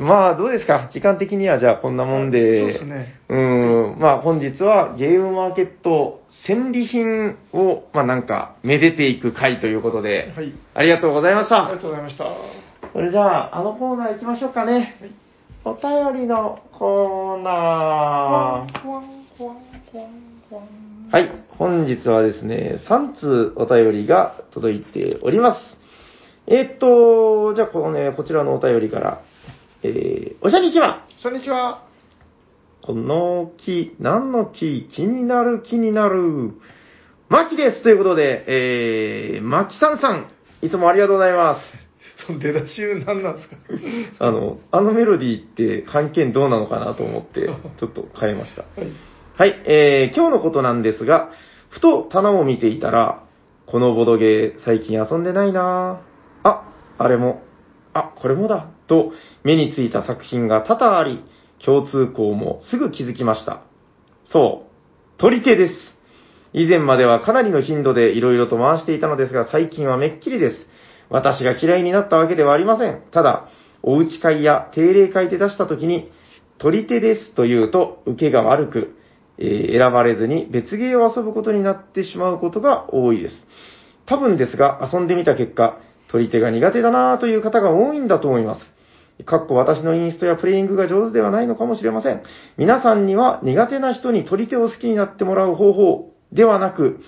[0.01, 0.89] まあ、どうですか？
[0.91, 2.61] 時間的にはじゃあこんなもんで。
[2.61, 3.15] そうですね。
[3.29, 10.53] うーん、まあ本日はゲームマーケット戦利品を、まあなんか、めでていく回ということで、はい。
[10.75, 11.83] ありがとうございましたありが。
[11.83, 12.25] とうございました。
[12.95, 14.97] それじゃあ、あのコーナー行きましょうかね。
[15.67, 19.72] お便りのコーナー。
[21.11, 25.61] はい、本日はですね、3通お便りが届いております。
[26.47, 29.23] えーっと、じゃあこのね、こちらのお便りから、
[29.83, 31.87] えー、おしゃにちはこんにちは。
[32.83, 36.53] この木、何の木気になる気になる。
[37.29, 40.31] マキですということで、えー、マキさんさん、
[40.63, 42.27] いつもありがとうございます。
[42.27, 43.57] その出だし何なんですか？
[44.27, 47.47] あの、あのメロディーって関係どうなのかなと思って、
[47.79, 48.63] ちょっと変えました。
[48.63, 49.12] はい。
[49.35, 51.31] はい、えー、今日のことなんですが、
[51.71, 53.25] ふと棚を見ていたら、
[53.65, 57.43] このボドゲー最近遊んでないなぁあ、あれも、
[57.95, 59.13] あ、これもだ、と
[59.43, 61.25] 目についた作品が多々あり、
[61.65, 63.63] 共通項もすぐ気づきました。
[64.31, 64.67] そ
[65.17, 65.75] う、取り手です。
[66.53, 70.67] 以前まではかなりの頻度で色々と回していたのですが、最近はめっきりです。
[71.09, 73.03] 私が嫌いになったわけではありません。
[73.13, 73.49] ただ、
[73.83, 76.13] おうち会や定例会で出した時に、
[76.59, 78.97] 取り手ですと言うと受けが悪く、
[79.43, 83.35] え選ばれずに別ゲーを遊ぶことになってしまうことが多いです。
[84.07, 85.79] 多分ですが、遊んでみた結果、
[86.09, 89.25] 取り手が苦手だなぁという方が多いんだと思います。
[89.25, 92.23] かっこ私のインストやプレイングが上手ではないのかもしれません。
[92.57, 97.01] 皆さんには苦手な人に取り手を好きになってもらう方法ではなく、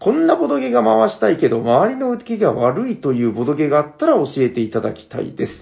[0.00, 5.52] こんなボドゲが回したいけど、周りの受けが悪いというボドゲがあったら教えていただきたいです。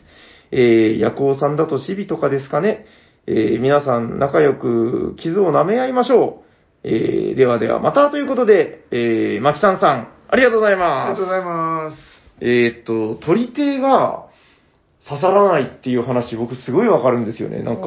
[0.51, 2.85] えー、ヤコウさんだとシビとかですかね。
[3.27, 6.43] えー、皆さん仲良く傷を舐め合いましょ
[6.85, 6.89] う。
[6.89, 11.25] えー、ではではまたということで、えー、マキさんさん、ありがとうございありますがとう。
[11.27, 11.97] ございます。
[12.41, 14.27] えーっと、取り手が
[15.09, 17.63] 刺さらないっていう話、僕すごいわかるんですよね。
[17.63, 17.83] なんか、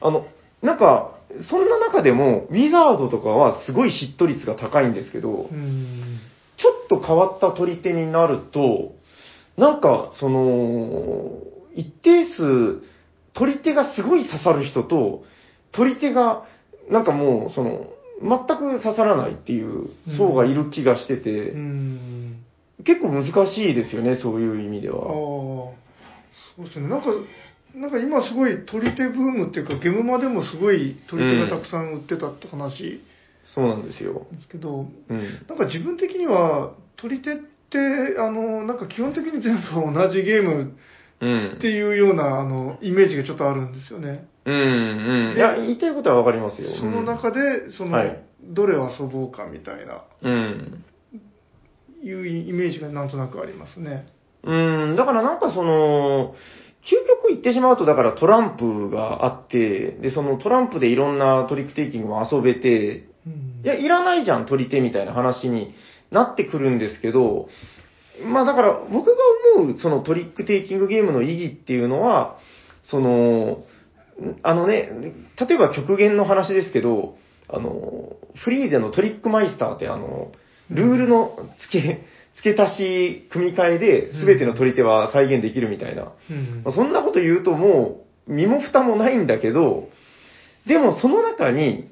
[0.00, 0.26] あの、
[0.62, 1.18] なんか、
[1.48, 6.18] そんな中でも、ウィザードとかはすごいヒット率が高いんですけど、うん。
[6.56, 8.92] ちょっと変わった取り手になると、
[9.56, 11.30] なんか、その、
[11.74, 12.82] 一定数、
[13.34, 15.24] 取り手がすごい刺さる人と、
[15.72, 16.44] 取り手が、
[16.90, 17.86] なんかもう、その、
[18.22, 22.44] 全く刺さらないっていう層がいる気がしてて、うん。
[22.84, 25.02] 結構難しいですよね、そういう意味でああ、は。
[26.56, 26.88] そうですね。
[26.88, 27.08] なんか、
[27.74, 33.00] なんか今すごい取り手ブームっていうか、ゲムマでもすごい取り手がたくさん売ってたって話
[33.44, 34.26] そうなんですよ。
[34.32, 35.46] ですけど、うん。
[35.48, 40.76] なんか自分的には取り手って、あの、なんか基本的に全部同じゲーム
[41.20, 41.68] うんって。
[41.68, 44.26] いうような、あの、イメージがちょっとあるんですよね。
[44.44, 45.36] うん、うん。
[45.36, 46.70] いや、言いたいことはわかりますよ。
[46.78, 50.84] その中で、その、はいどれを遊ぼうかみたいな、うん。
[52.02, 54.06] いうイメージがなんとなくありますね。
[54.42, 54.52] う
[54.92, 56.34] ん、だからなんかその、
[56.82, 65.74] 究極言ってしまうと、だからトランプがあって、で、そのトランプでいろんなトリックテイキングも遊べて、うんいや、いらないじゃん、取り手みたいな話に
[66.10, 67.48] なってくるんですけど、
[68.24, 69.12] まあだから僕が
[69.56, 72.38] 思うそのトリックテイキングゲームの意義っていうのは、
[72.82, 73.64] その、
[74.42, 74.90] あのね、
[75.38, 77.16] 例えば極限の話ですけど、
[77.48, 80.32] あの、フリーゼのトリックマイスターってあの、
[80.70, 82.06] ルールの付け、
[82.36, 86.12] 付け足し、組み替えで全ての取り手は再現できるみたいな。
[86.30, 89.88] うんまあそんなこと言うともう、身も蓋もないんだけど、
[90.66, 91.89] でもその中に、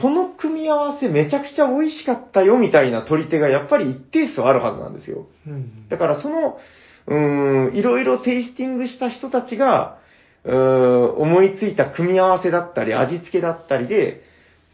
[0.00, 5.26] この組み合わせめちゃくちゃ美味しかったよみたいな取り手がやっぱり一定数あるはずなんですよ。
[5.46, 6.58] うんだからその、
[7.06, 9.98] うーん、いろいろテイスティングした人たちが、
[10.44, 14.22] うーん、思いついた組み合わせだったり、味付けだったりで、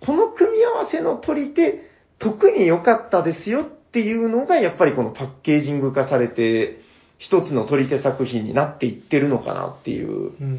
[0.05, 6.81] この組み合わせの取り手、特に良かったですよっていうのが、やっぱりこのパッケージング化されて、
[7.18, 10.59] 一つの取り手作品になっていってるのかなっていううん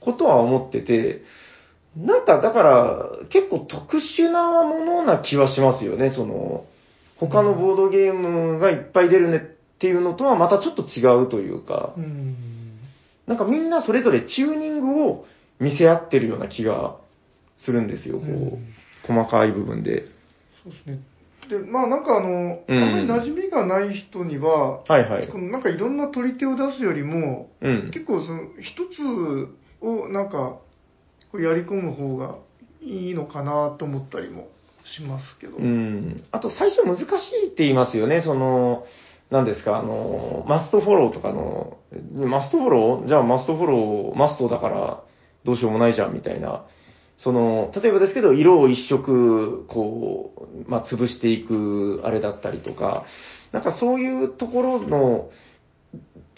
[0.00, 1.22] ことは思ってて、
[1.96, 6.66] なんかだから結構特殊なものな気はしますよね、その、
[7.16, 12.36] 他のボードゲームがいっぱい出るねっていうのとはまたちょっと違うというかう、ん
[13.26, 15.24] なんかみんなそれぞれチューニングを
[15.58, 16.96] 見せ合ってるような気が
[17.58, 18.72] するんですよ、こう、うん
[19.06, 20.06] 細かい部分で。
[20.64, 20.98] そうですね。
[21.48, 25.38] で、まあなんかあの、うんあんまり馴染みがない人には、はいはいこ。
[25.38, 27.90] のなんかいろんな取り手を出すよりも、うん。
[27.92, 29.00] 結構その一つ
[29.80, 30.58] をなんか
[31.34, 32.36] やり込む方が
[32.82, 34.48] いいのかなと思ったりも
[34.84, 35.56] しますけど。
[35.56, 36.22] うん。
[36.30, 37.02] あと最初難し
[37.44, 38.84] いって言いますよね、その、
[39.30, 41.78] 何ですか、あの、マストフォローとかの、
[42.14, 43.08] マストフォロー？
[43.08, 45.02] じゃあマストフォロー、マストだから
[45.44, 46.64] どうしようもないじゃんみたいな
[47.18, 50.32] その、例えばですけど、色を一色、こ
[50.66, 53.06] う、まあ、潰していく、あれだったりとか、
[53.52, 55.30] なんかそういうところの、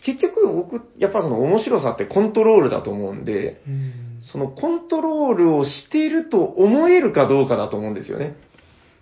[0.04, 3.92] 結局僕、やっぱその面白さってコントロールだと思うんで、うん。
[4.32, 8.36] そのコントロールをしていると思えるかどうかだと思うんですよね。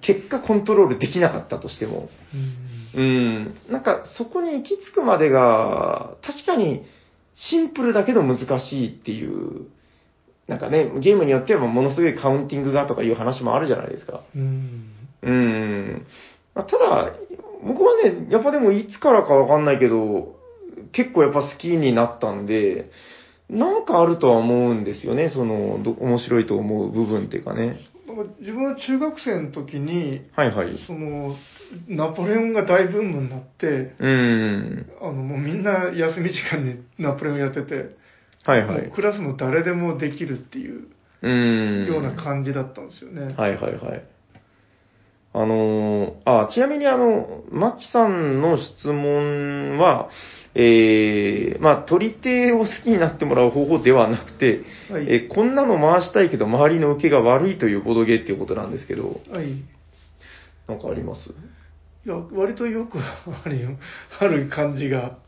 [0.00, 2.08] 結果コントロールできなかったとしても。
[2.34, 3.56] うんうん。
[3.68, 6.84] なんかそこに行き着くまでが、確かに
[7.34, 9.66] シンプルだけど難しいっていう、
[10.48, 14.22] なんかね、ゲームによってはものすごいカウンティングがとかいう話もあるじゃないですか。
[14.34, 14.90] うん。
[15.22, 16.06] うん。
[16.54, 17.12] まあただ、
[17.64, 20.36] 僕はね、やっぱでもいつからかわかんないけど、
[20.92, 22.90] 結構やっぱ好きになったんで、
[23.48, 27.78] なんかあるとは思うんですよね、その、ど面白いと思う部分っていうかね。
[28.06, 30.78] なんか自分は中学生の時に、はいはい。
[30.86, 31.36] その、
[31.88, 34.86] ナポレオンが大ブームになって、うん。
[35.00, 37.96] あの、もうみんな休み時間にナポレオンやってて、
[38.44, 38.90] はいはい。
[38.94, 40.88] クラスの誰でもできるっていう
[41.22, 41.86] うん。
[41.86, 43.34] ような感じだったんですよね。
[43.34, 44.04] はいはいはい。
[45.38, 50.08] あのーあ、ちなみにあの、マキさんの質問は、
[50.54, 59.50] えー、まあ、取り手を好きになってもらう方法ではなくて、はいえーこんなの回したいけど周りの受けが悪いというボードゲーっていうことなんですけど、はい。
[59.50, 59.62] い
[60.66, 61.28] なんかあります？
[62.06, 63.70] や、割とよくあるよ、
[64.18, 65.18] ある感じが。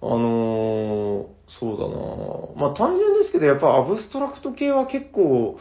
[0.00, 1.78] あのーそう
[2.56, 5.58] だなまあ単純ですけど、やっぱアブストラクト系は結構、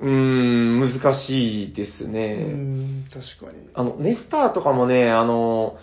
[0.00, 2.34] うーん、難しいですうね。
[2.44, 3.68] ん、確かに。
[3.74, 5.78] あの、ネスターとかもね、あの、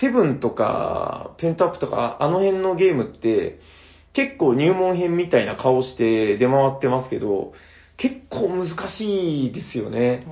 [0.00, 3.58] セブンとか、ペントアップとか、あの辺のゲームって、
[4.12, 7.52] 結構入門編みたいな顔して出回ってますけど、
[7.96, 10.22] 結構難しいですよね。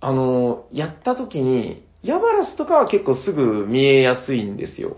[0.00, 4.96] あの、やった時に、ヤバラスとかは結構すぐ見えやすいんですよ。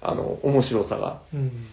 [0.00, 1.22] あの、面白さが。
[1.32, 1.66] うん。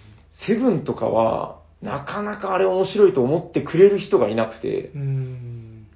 [0.48, 5.88] セブンとかは、なかなかあれ面白いと思ってくれる人がいなくて、うん。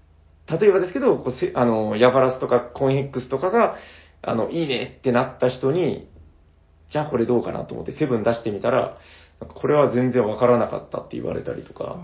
[0.47, 3.77] 例えばですけど、こうせあの、ヤバラスとかコインヘックスとかが、
[4.21, 6.07] あの、いいねってなった人に、
[6.91, 8.97] じゃあこれどうかなと思ってセブン出してみたら、
[9.39, 11.99] これは全然わからなかったって言われたりとあか、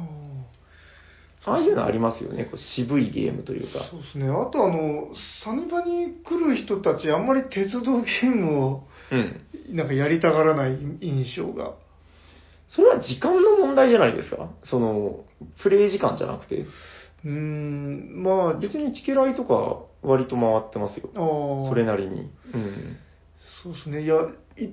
[1.45, 3.87] ああいうのありますよね、こう渋いゲームというか。
[3.89, 4.29] そうですね。
[4.29, 5.07] あとあの、
[5.43, 9.41] サニバに来る人たち、あんまり鉄道ゲームをうん。
[9.75, 11.73] なんかやりたがらない印象が。
[12.71, 14.49] それは時間の問題じゃないですか？
[14.63, 15.25] その、
[15.61, 16.65] プレイ時間じゃなくて。
[17.23, 21.09] うーん、まあ、別にチケライとか割と回ってますよ。
[21.15, 22.31] ああ、それなりに。
[22.53, 22.97] うん。
[23.63, 24.01] そうですね。
[24.03, 24.15] いや、
[24.57, 24.69] い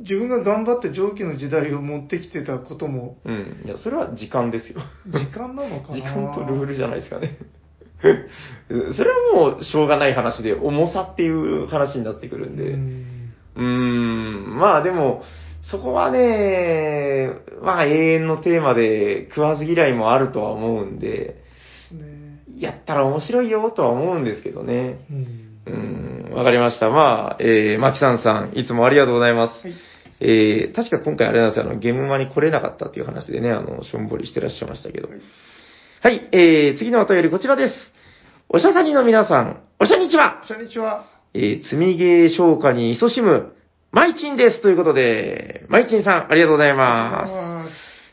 [0.00, 3.62] 自分が頑張って蒸気の時代を持ってきてたことも、うん。
[3.64, 4.80] いや、それは時間ですよ。
[5.06, 5.94] 時間なのかな？
[5.94, 7.38] 時間とルールじゃないですかね。
[8.68, 12.64] それはもうしょうがない話で、重さっていう話になってくるんで。
[12.72, 15.22] ううんーん、まあでも、
[15.70, 17.30] そこはね、
[17.62, 21.36] まあ永遠のテーマで食わず嫌いもあるとは思うんで、
[21.92, 22.42] ね。
[22.58, 24.98] やったら面白いよとは思うんですけどね。
[25.66, 26.90] うんわかりました。
[26.90, 29.66] まあ、えー、マキさんさん、いつもありがとうございます。
[29.66, 29.74] はい。
[30.20, 35.08] えー、確か今回あれなんですよ、あの、ゲームマに来れなかったっていう話でね、あの、しょんぼりしてらっしゃいましたけど。
[35.08, 35.20] はい
[36.02, 37.74] はい、えー、次のお便りこちらです。
[38.48, 41.06] おしゃさにの皆さん、おしゃにちはこんにちは。
[41.34, 43.55] えー、積みゲー消化に勤しむ、
[43.96, 47.32] マイチンですということで、マイチンさん、ありがとうございます。
[47.32, 47.66] あ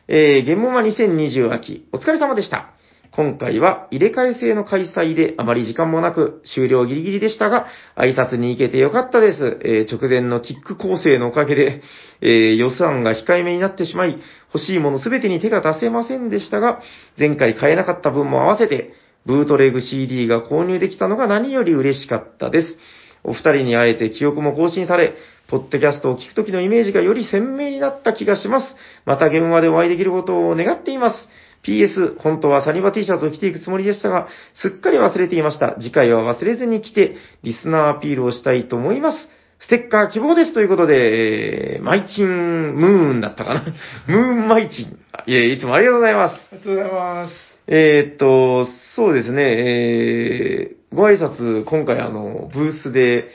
[0.08, 2.70] えー、ゲームマ2020秋、お疲れ様でした。
[3.12, 7.68] 今回は入れ替え制の開催であまり時間もなく終了ギリギリでしたが、
[7.98, 9.60] 挨拶に行けてよかったです。
[9.66, 11.82] えー直前のキック構成のおかげで、
[12.22, 14.18] えー予算が控えめになってしまい、
[14.54, 16.80] 欲しいものすべてに手が出せませんでしたが、
[17.20, 18.94] 前回買えなかった分も合わせて、
[19.26, 22.78] ブートレグ CD が購入できたのが何より嬉しかったです。
[23.24, 25.16] お二人に会えて記憶も更新され、
[25.54, 28.76] ポッドキャストを聞くときのイメージがより鮮明になった気がします。
[29.06, 31.18] また現場でお会いできることを願っています。
[31.64, 34.30] PS、本当はサニバ T シャツを着ていくつもりでしたが、
[34.60, 35.76] すっかり忘れていました。
[35.80, 39.18] 次回は忘れずに来て、リスナーアピールをしたいと思います。
[39.60, 43.66] ステッカー希望ですということで、えーマイチンムーンだったかな
[44.10, 44.97] ムーンマイチン。
[45.28, 46.34] いえ、いつもありがとうございます。
[46.34, 47.34] ありがとうございます。
[47.68, 53.30] えーっと、そうですね、えー、ご挨拶、今回あの、ブースで、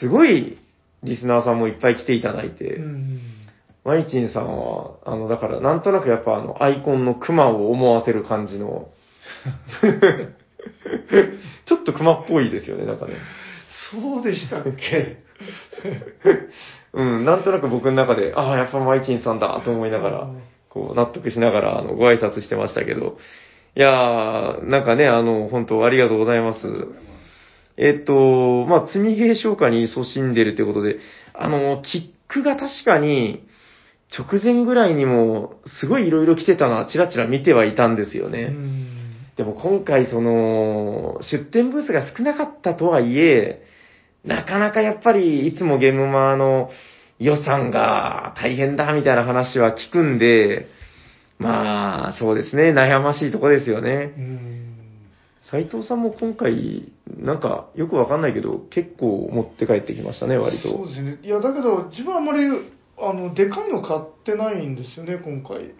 [0.00, 0.58] すごい
[1.06, 3.20] リスナーさんもいっぱい来ていただいて、うん。
[3.84, 8.88] マイチンさんは、あの、だから、なんとなくやっぱあの、アイコンのクマを思わせる感じの、
[11.66, 13.14] ちょっとクマっぽいですよね、なんかね。
[13.92, 15.18] そうでしたっけ？
[16.92, 20.30] うん、なんとなく僕の中で、ああ、やっぱマイチンさんだと思いながら、
[20.70, 23.18] こう、納得しながら、あの、ご挨拶してましたけど、
[23.76, 26.60] いやー、なんかね、あの、本当ありがとうございます。
[27.76, 30.96] えっと、まあ、積みゲー消化に勤しんでるということで、
[31.34, 33.46] あの、キックが確かに、
[34.16, 38.46] 直前ぐらいにも、すごい色々来てたのは、ちらちら見てはいたんですようね。
[38.46, 38.86] ん。
[39.36, 43.62] でも今回その、出店ブースが少なかったとはいえ、
[44.24, 46.70] なかなかやっぱりいつもゲームマーの
[47.18, 50.68] 予算が大変だみたいな話は聞くんで、
[51.38, 54.12] まあ、そうですね、悩ましいとこですよね。
[55.52, 55.60] うん。
[55.62, 60.70] 斉藤さんも今回、なんかよくわかんないけど、結構持って帰ってきましたね、割と。
[60.70, 61.18] そうですね。
[61.22, 62.44] いや、だけど、自分はあんまり、
[62.98, 65.74] あの、でかいの買ってないんですよね、今回。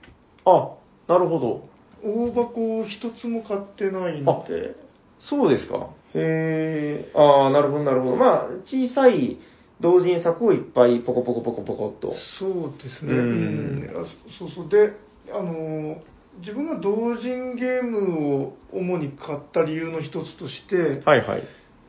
[0.44, 0.74] あ、
[1.08, 1.68] なるほど。
[2.04, 4.76] 大箱一つも買ってないので。
[5.18, 5.90] そうですか。
[6.14, 8.16] へえ、ああ、なるほど、なるほど。
[8.16, 9.38] まあ、小さい
[9.80, 12.14] 同人作をいっぱいポコポコポコポコっと。
[12.38, 13.12] そうですね。
[13.12, 14.06] ううん
[14.38, 14.68] そうそう。
[14.68, 14.92] で、
[15.32, 15.96] あの、
[16.40, 21.42] 自分が同人ゲームを主に買った理由の一つとして、はいはい。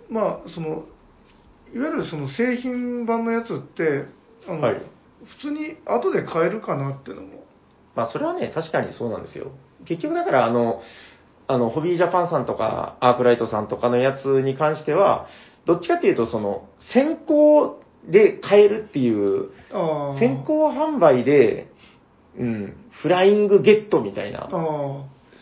[0.09, 0.85] まあ、その、
[1.73, 4.05] いわゆるその製品版のやつって、
[4.47, 4.81] あの、はい
[5.25, 7.43] 普通に後で買えるかなっていうのも。
[7.95, 9.51] まあ、それはね、確かにそうなんですよ。
[9.85, 10.81] 結局だから、あの、
[11.47, 15.27] あの、ホビージャパンさんとか、アークライトさんとかのやつに関しては、
[15.65, 19.49] どっちかっていうと、その、先行で買えるっていう。
[20.19, 21.71] 先行販売で、
[22.37, 24.47] うん、フライングゲットみたいな。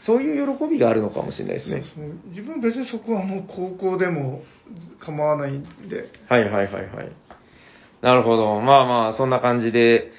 [0.05, 1.83] そういう喜びがあるのかもしれないですね。
[1.95, 4.43] そう自分別にそこはもう高校でも
[4.99, 6.09] 構わないんで。
[6.29, 7.11] はいはいはいはい。
[8.01, 8.61] なるほど。
[8.61, 10.11] まあまあ、そんな感じで。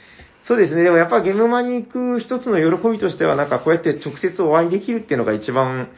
[0.48, 0.84] そうですね。
[0.84, 5.88] でもやっぱゲームマに行く一つの喜びとしては、なんかこうやって直接お会いできるっていうのが一番、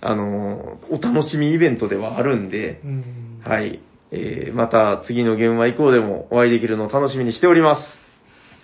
[0.00, 3.40] あの、お楽しみイベントではあるんで、うん。
[3.44, 3.80] はい。
[4.10, 7.82] えー、また次のゲームマ以降でもお会いできるのを楽しみにしております。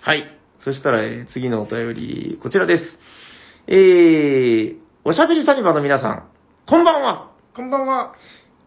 [0.01, 0.40] はい。
[0.63, 2.83] そしたら、えー次のお便り、こちらです。
[3.67, 6.29] えー、おしゃべりサニバの皆さん、
[6.67, 7.31] こんばんは。
[7.55, 8.13] こんばんは。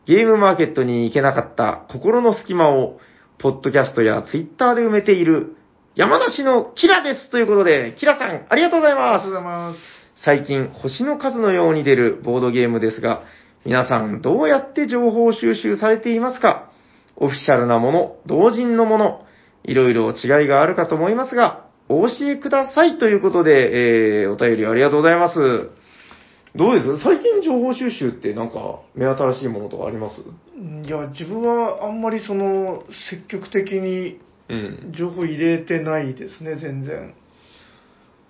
[0.06, 2.98] ゲームマーケットに行けなかった心の隙間を、
[3.38, 5.56] ポッドキャストやツイッターで埋めている、
[5.94, 9.78] 山梨のキラですということで、キラさん、ありがとうございありがとうごまざいます。
[10.20, 10.24] す。
[10.24, 13.22] 最近、星の数のように出るボードゲームですが、
[13.64, 16.70] 皆さん、どうやって情報収集されていますか？
[17.14, 19.24] オフィシャルなもの、同人のもの、
[19.62, 25.70] いろいろ違いがあるかと思いますが、お教えくださいということで、えー、お便りありがとうございます。
[26.56, 26.98] どうです？
[27.02, 30.20] 最近情報収集ってなんか目新しいものとかあります？
[30.20, 34.92] いや、自分はあんまりその、積極的にうん。
[34.96, 37.14] 情報入れてないですね、全然。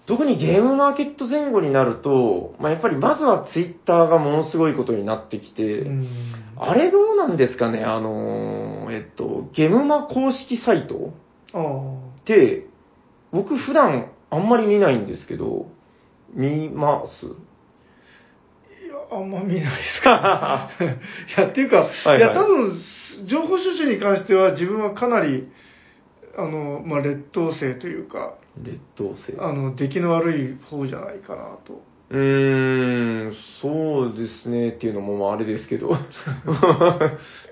[0.06, 6.08] 特にゲームマーケット前後になると、まあ、やっぱりまずはツイッターがものすごいことになってきて、うん。
[6.56, 7.84] あれどうなんですかね？
[7.84, 11.12] あのー、えっと、ゲムマ公式サイト。
[11.52, 12.66] って、
[13.34, 15.66] 僕普段あんまり見ないんですけど、
[16.32, 17.26] 見ます？
[17.26, 20.70] いや、あんま見ないですか。
[20.80, 22.78] いや、っていうか、はいはいいや、多分、
[23.26, 25.48] 情報収集に関しては自分はかなり、
[26.36, 29.36] あの、まあ、劣等生というか、劣等生。
[29.40, 31.82] あの、出来の悪い方じゃないかなと。
[32.10, 35.88] うーん、そうですねっていうのもまああれですけど。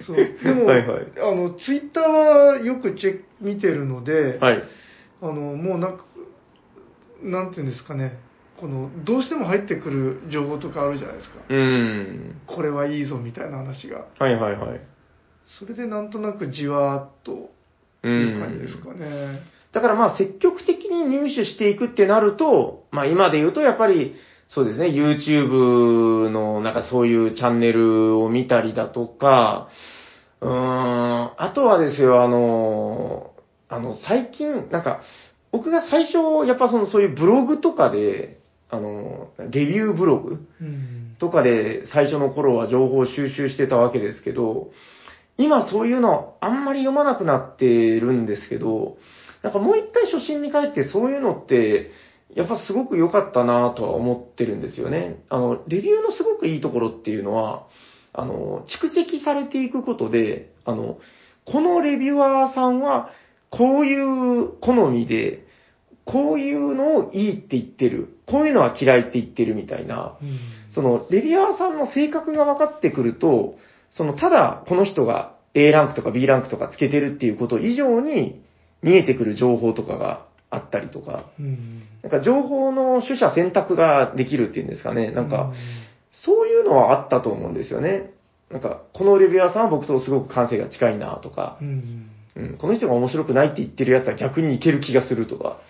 [0.06, 0.16] そう。
[0.16, 4.62] でも、 はいはいあの、ツイッターはよくチェック見てるので、はい。
[5.22, 6.04] あの、もうなんか、
[7.22, 8.18] なんていうんですかね、
[8.60, 11.36] この、どうしても入ってくる情報とかあるじゃないですか。
[11.48, 12.40] うーん。
[12.46, 14.06] これはいいぞみたいな話が。
[14.18, 14.80] はいはいはい。
[15.58, 17.36] それでなんとなくじわーっとっ
[18.02, 19.40] ていう感じですかね。
[19.72, 24.14] だからまあ積極的に入手していくってなると、まあ今で言うとやっぱり、
[24.48, 29.68] そうですね、YouTube のなんかそういうチャンネルを見たりだとか、
[30.40, 33.31] うーん、あとはですよ、あの、
[33.72, 35.02] あの、最近、なんか、
[35.50, 38.38] 僕が最初、やっぱそのそういうブログとかで、
[38.70, 41.16] あの、レビューブログうん。
[41.18, 44.70] とかで最初の頃は情報を収集してたわけですけど、
[45.38, 48.96] 今そういうのあんまり読まなくなってるんですけど、
[49.42, 51.90] なんかもう一回初心に帰ってそういうのって、
[52.34, 55.22] やっぱすごく良かったなとは思ってるんですよね。
[55.28, 57.66] あの、レビューのすごくいいところっていうのは、
[58.12, 60.98] あの、蓄積されていくことで、あの、
[61.44, 63.10] このレビュアーさんは、
[63.52, 65.46] こういう好みで、
[66.04, 70.38] こういうのをいいって言ってる、こういうのは嫌いって言ってるみたいな、うん
[70.74, 73.56] その、レビュアーさんの性格が分かってくると、
[73.90, 78.42] その、ただ、この人が A ランクとか B ランクとかつけてるっていうこと以上に
[78.82, 81.82] 見えてくる情報とかがあったりとか、うん。
[82.02, 85.10] なんか情報の取捨選択ができるっていうんですかね。
[85.10, 85.52] なんか、
[86.10, 88.12] そういうのはあったと思うんですよね。
[88.50, 92.10] なんか、このレビュアーさんは僕とすごく感性が近いなとかう、ん。
[92.36, 95.60] うん、この人が面白くないって言ってるやつは逆にいける気がするとか、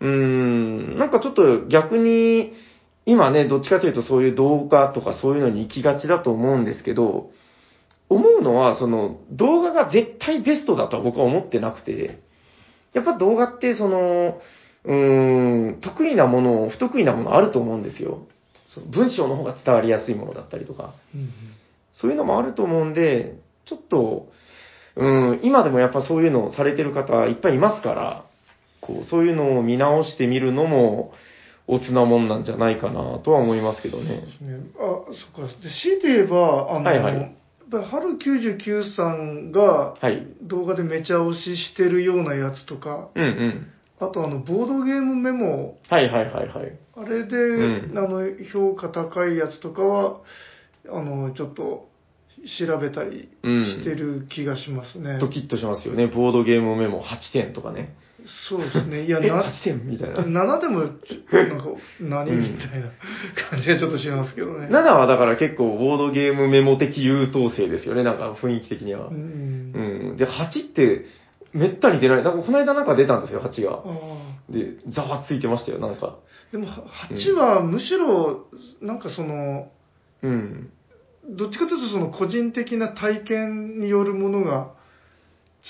[0.00, 0.94] うん。
[0.94, 2.52] ん、なんかちょっと逆に、
[3.04, 7.30] 今ね、どっちかというとそういう動画とかそういうのに行きがちだと思うんですけど、
[8.08, 12.20] 思うのは、その、動画が絶対ベストだとは僕は思ってなくて、
[12.94, 14.40] やっぱ動画ってその、
[14.84, 18.26] うーん、得意なもの、不得意なものあると思うんですよ。
[18.66, 21.30] その文章の方が伝わりやすいものだったりとか、うん
[22.00, 24.28] そういうのもあると思うんで、ちょっと、
[24.96, 28.24] うん、今でもやっぱそういうのをされてる方いっぱいいますから、
[28.80, 31.12] こう、そういうのを見直してみるのも、
[31.68, 34.22] おつなもんなんじゃないかなとは思いますけどね。
[34.40, 35.02] ねあ、
[35.34, 35.52] そっか。
[35.62, 37.30] で、強いて言えば、あの、はいはいやっ
[37.68, 40.24] ぱり春99さんがはい。
[40.42, 43.66] 動画でめちゃ押ししてるようなやつとか、うんうん。
[43.98, 46.78] あとあの、ボードゲームメモ、はいはいはいはい。
[46.96, 48.22] あれで、うんあの、
[48.52, 50.20] 評価高いやつとかは、
[50.88, 51.88] あの、ちょっと
[52.58, 55.18] 調べたりうんしてる気がしますね。
[55.18, 56.06] ドキッとしますよね。
[56.06, 57.94] ボードゲームメモ8点とかね。
[58.48, 59.04] そうですね。
[59.04, 60.22] いや、 え、な8点みたいな。
[60.22, 61.66] 7でも、なんか、
[62.00, 62.90] 何うんみたいな
[63.50, 64.66] 感じがちょっとしますけどね。
[64.70, 68.02] 7はだから結構ボードゲームメモ的優等生ですよね。
[68.02, 69.12] なんか雰囲気的にはう。
[69.12, 69.72] ん。
[69.74, 70.16] うん。
[70.16, 71.04] で、8って、
[71.52, 72.22] めったに出ない。
[72.22, 73.82] なんかこの間なんか出たんですよ、8が。
[74.50, 76.16] で、ざわついてましたよ、なんか。
[76.52, 78.46] でも、8はむしろ、
[78.80, 79.68] なんかその、
[80.22, 80.70] うん。
[81.30, 84.72] どっちかというとその個人的な体験によるものが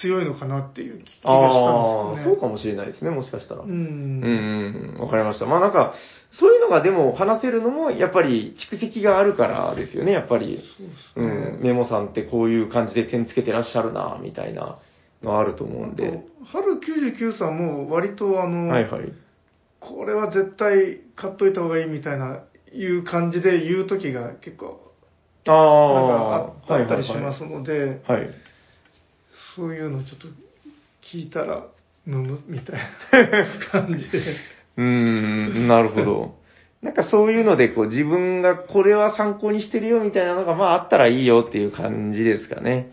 [0.01, 2.25] 強いのかなっていう気がしたんですよね。
[2.25, 3.63] そうかもしれないですね、もしかしたら。
[3.63, 3.65] う。
[3.65, 5.47] うんん、うん、わかりました。
[5.47, 5.95] まあなんか、
[6.33, 10.63] そういうのがでも話せるのも、やっぱり蓄積があるからですよね、やっぱり。
[11.15, 14.79] そううですねん、メモさんってこういう感じで点つけてらっしゃるな、みたいな
[15.23, 16.23] のがあると思うんで。
[16.45, 19.13] 春99さんも割とあの、はいはい。
[19.81, 22.43] これは絶対買っといた方がいいみたいな、
[22.73, 24.86] いう感じで言う時が結構、
[25.53, 28.21] あなんあ、かああったりしますので、はい。
[28.21, 28.31] はい。
[29.57, 30.29] そういうのちょっと
[31.13, 31.67] 聞いたら、
[32.05, 34.19] むむみたいな感じで。
[34.77, 36.35] うーん、なるほど。
[36.83, 42.91] なんかそういうので、こう自分がこれは参考にしてるよみたいなのが、まああったらいいよっていう感じですかね。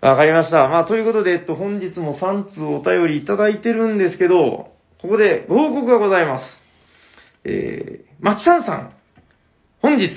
[0.00, 0.68] わかりました。
[0.68, 4.68] まあということで、えっと、本日も3通お便りいただいてるんですけど、
[5.02, 6.44] ここでご報告がございます。
[7.44, 8.92] えー、マキさんさん、
[9.82, 10.10] 本日、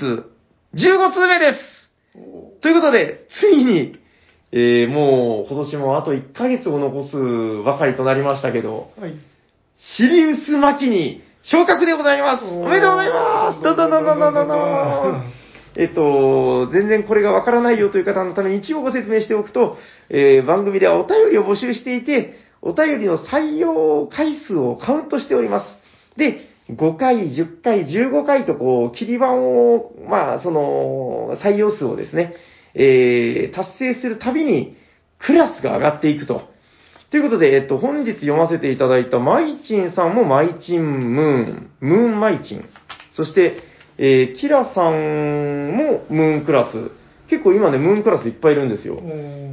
[0.76, 2.62] 15通目です。
[2.62, 4.00] ということで、ついに、
[4.52, 9.16] えー、もう今年もあと1ヶ月を残すばかりとなりましたけど、はい。
[9.98, 12.46] シリウスマキに昇格でございます。
[12.46, 13.64] おめでとうございます。
[13.64, 15.24] どどどどどどど
[15.76, 19.78] えっと、全然これがわからないよという方のために一応ご説明しておくと、
[20.10, 25.66] えー番組ではお便りを募集していて、お便りの採用回数をカウントしております。
[26.18, 32.36] で、5回、10回、15回とこう、切り板を、まあ、その、採用数をですね、
[32.76, 34.76] えー達成するたびに、
[35.20, 36.44] クラスが上がっていくと。
[37.12, 42.64] ということで、えっと、本日読ませていただいたマイチンさんもマイチンムーン、ムーンマイチン。
[43.16, 43.56] そして、
[43.98, 44.94] えーキラさん
[45.76, 46.92] もムーンクラス。
[47.30, 49.00] 結構今ね、ムーンクラスいっぱいいるんですよ。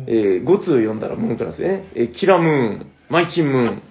[0.07, 1.89] えー5通読んだらムーンクラスでね。
[1.95, 3.83] えーキラムーン、マイチンムーン。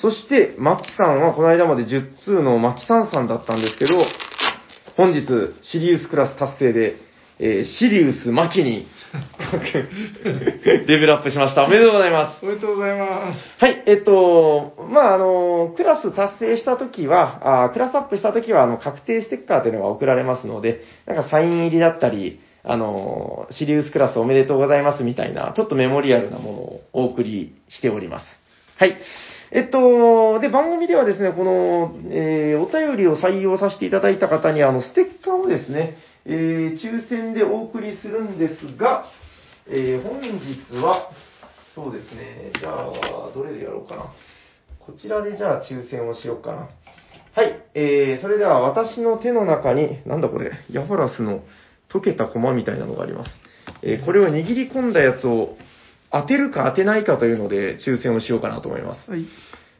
[0.00, 3.98] そして、マキさんはこの間まで10通のマキさんさんだったんですけど、
[4.96, 5.26] 本日、
[5.62, 6.96] シリウスクラス達成で、
[7.38, 8.86] えーシリウスマキに、
[10.24, 11.64] レベルアップしました。
[11.64, 12.44] おめでとうございます。
[12.44, 13.06] おめでとうございま
[13.58, 28.26] はい、えっと、まあ、あの、クラス達成したときは、あクラスアップしたときは、あの、確定ステッカーというのが送られますので、なんかサイン入りだったり、あの、シリウスクラスおめでとうございますみたいな、ちょっとメモリアルなものをお送りしております。
[28.76, 28.96] はい。
[29.52, 39.06] えっと、で、番組ではですね、この、えーお便りを採用させていただいた方に、あの、ステッカーをですね、えー抽選でお送りするんですが、
[39.68, 40.30] えー本日
[40.80, 41.10] は、
[41.74, 44.14] そうですね、じゃあ、どれでやろうかな。
[44.78, 46.68] こちらでじゃあ抽選をしようかな。
[47.34, 51.42] はい、えー、それでは私の手の中に、なんだこれ、ヤファラスの
[51.92, 53.30] 溶けた駒みたいなのがあります。
[53.82, 55.56] えーこれを握り込んだやつを
[56.12, 59.04] 当てるか当てないかというので抽選をしようかなと思います。
[59.04, 59.10] す。
[59.10, 59.26] はい。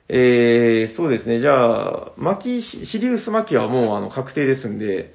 [0.09, 1.39] えー、そうですね。
[1.39, 5.15] じゃあ、マキ、シリウスマキはもうあの確定ですんで、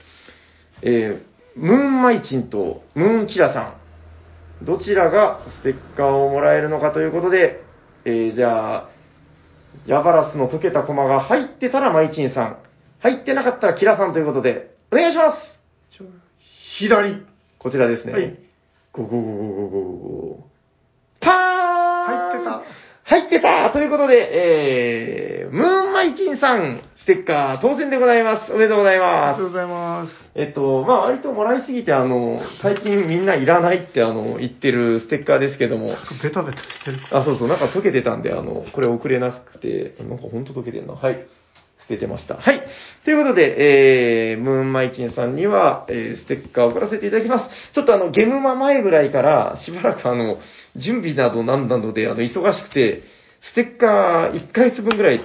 [0.81, 3.77] えー、ムーンマイチンとムーンキラさ
[4.61, 7.61] ん、どちらがステッカーをもらえるのかということで、
[8.05, 8.89] えー、じゃあ、
[9.85, 12.57] ヤバラスの溶けたコマが入ってたらマイチンさん、
[12.99, 15.37] 入ってなかったらキラさんということで、お願いします
[16.79, 17.21] 左。
[17.59, 18.13] こちらですね。
[18.13, 18.39] はい。
[18.93, 20.54] ゴゴゴゴゴゴゴゴ。
[21.25, 22.85] パーン入ってた。
[23.07, 28.51] 入ってたということで、えー、ムーンマイチンさん、ステッカー当選でございます。
[28.51, 30.11] おめでとうございありまがとうございます。
[30.11, 30.31] す。
[30.33, 36.99] えっと、まあ割ともらいすぎて、あの、最近みんないらないってあの、言ってるステッカーですけども、ベタベタしてる。
[37.11, 40.93] あ、そうそう、なんか溶けてたんで、あの、これ送れなくて、なんかほんと溶けてんな。
[40.93, 41.27] はい。
[41.81, 42.37] 捨ててました。
[42.37, 42.63] はい。
[43.03, 47.73] ということで、えー、ムーンマイチンさんには、えー、ステッカーを送らせていただきます。
[47.73, 50.37] ちょっとあの、ゲムマ前ぐらいから、しばらくあの、
[50.75, 53.01] 準備などなんなどで、あの、忙しくて、
[53.41, 55.21] ステッカー1ヶ月分ぐらい、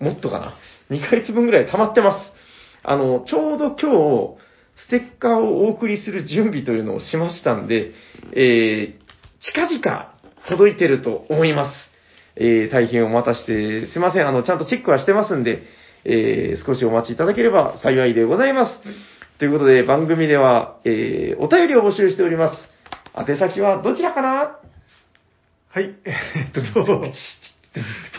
[0.00, 0.56] もっとかな。
[0.90, 2.32] 2ヶ月分ぐらい溜まってます。
[2.82, 4.40] あの、ちょうど今日、
[4.86, 7.92] ステッカーをお送りする準備というのをしましたんで、
[8.32, 10.14] えー、近々
[10.48, 11.76] 届いてると思います。
[12.36, 15.62] えー、大変お待たせして、すいません、あの、ちゃんとチェックはしてますんで、
[16.04, 18.80] えー、少しお待ちいただければ幸いでございます。
[19.38, 22.68] ということで、番組では、えー、お便りを募集しております。
[23.16, 24.56] 宛先はどちらかな？
[25.72, 25.94] はい。
[26.04, 27.12] えーっと、どうぞ。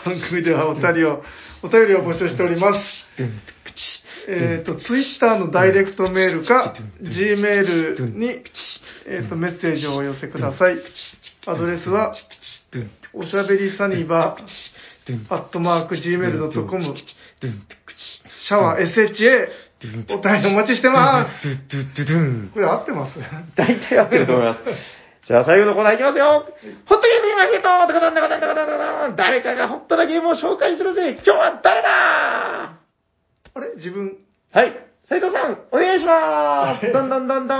[0.06, 1.22] 番組ではお便りを、
[1.62, 3.06] お便りを募集しております。
[4.26, 8.42] えっ、と、ツイッターのダイレクトメールか、Gmail に、
[9.06, 10.76] えっ、と、メッセージをお寄せください。
[11.46, 12.14] アドレスは、
[13.12, 16.94] おしゃべりサニバー、アットマーク Gmail.com、
[18.46, 19.48] シャワー SHA、
[20.14, 21.48] お便りお待ちしてます。
[22.54, 23.18] これ合ってます？
[23.56, 25.01] 大体合ってると思います。
[25.24, 26.44] じゃあ最後のコーナーいきますよ。
[26.86, 31.12] ホットゲームマーケットダカダンダカダンダカダンダカダン誰かがホットなゲームを紹介するぜ。
[31.12, 31.88] 今日は誰だ？
[33.54, 33.76] あれ？
[33.76, 34.18] 自分、
[34.52, 34.72] はい。
[35.08, 36.86] 斉藤さん、お願いしまはい。
[36.86, 37.58] すどんどんどんどん。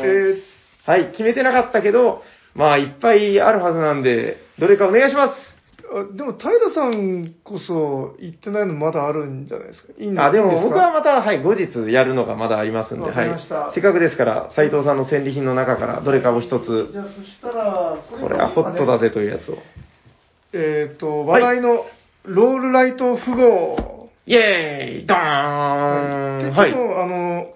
[0.00, 0.42] えー、
[0.86, 2.22] はい、決めてなかったけど、
[2.54, 5.55] まあ、いっぱいあるはずなんで、どれかお願いします。
[5.94, 9.92] あでも、平さんこそ言ってないのまだあるんじゃないですか？
[9.98, 10.68] いいんあ、でもいいんすか？
[10.68, 13.74] 僕はまた、はい、後日やるのがまだありますんで、わかりましたはい。
[13.74, 19.58] せっかくですから、斉藤さんの戦利品の中からどれかを一つじ、ゃあ、そしたら、これはホットだぜというやつを。
[20.52, 21.84] えっ、と、話題の
[22.24, 23.96] ロールライト符号。
[24.28, 26.76] イェーイドーンではいで。
[26.76, 27.46] も、あの、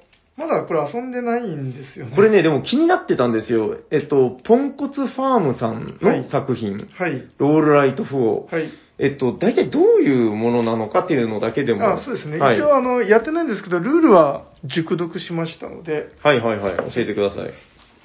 [0.41, 2.17] まだこれ遊んでないんですよね。
[2.17, 3.77] これね、でも気になってたんですよ。
[3.91, 7.29] えっと、ポンコツファームさんの作品、はい。
[7.37, 8.49] ロールライト符号。
[8.51, 8.71] はい。
[8.99, 11.87] えっと、大体どういうものなのかっていうのだけでも。
[11.87, 12.39] あ、そうですね。
[12.39, 16.77] はい、一応、あの、やってないんですけど、ルールは熟読しましたので、はいはいはい。
[16.93, 17.53] 教えてください。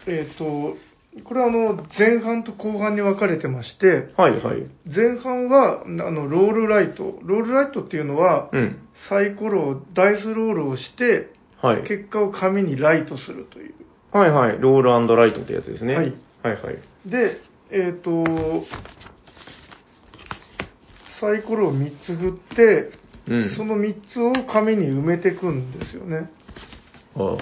[0.07, 0.78] えっ、と、
[1.24, 4.68] これはあの、前半と後半に分かれてまして、はいはい。
[4.86, 7.20] 前半は、あの、ロールライト。
[7.24, 8.80] ロールライトっていうのは、うん。
[9.10, 11.30] サイコロを、ダイスロールをして、
[11.66, 11.84] はい。
[11.84, 13.74] 結果を紙にライトするという。
[14.12, 14.60] はいはい。
[14.60, 15.96] ロールライトってやつですね。
[15.96, 16.14] はい。
[16.44, 17.10] はいはい。
[17.10, 17.40] で、
[17.72, 18.24] えっ、と、
[21.20, 22.92] サイコロを3つ振って、
[23.28, 23.56] うん。
[23.56, 26.30] その3つを紙に埋めていくんですよね。
[27.16, 27.36] は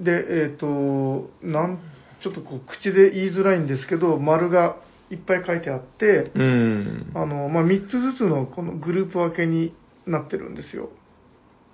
[0.00, 0.04] い。
[0.04, 1.78] で、えっ、と、なん、
[2.20, 4.76] ちょっとこう、口で言いづらいんですけど、丸が
[5.10, 7.12] いっぱい書いてあって、うん。
[7.14, 9.72] あの、まあ、3つずつのこのグループ分けに
[10.04, 10.90] なってるんですよ。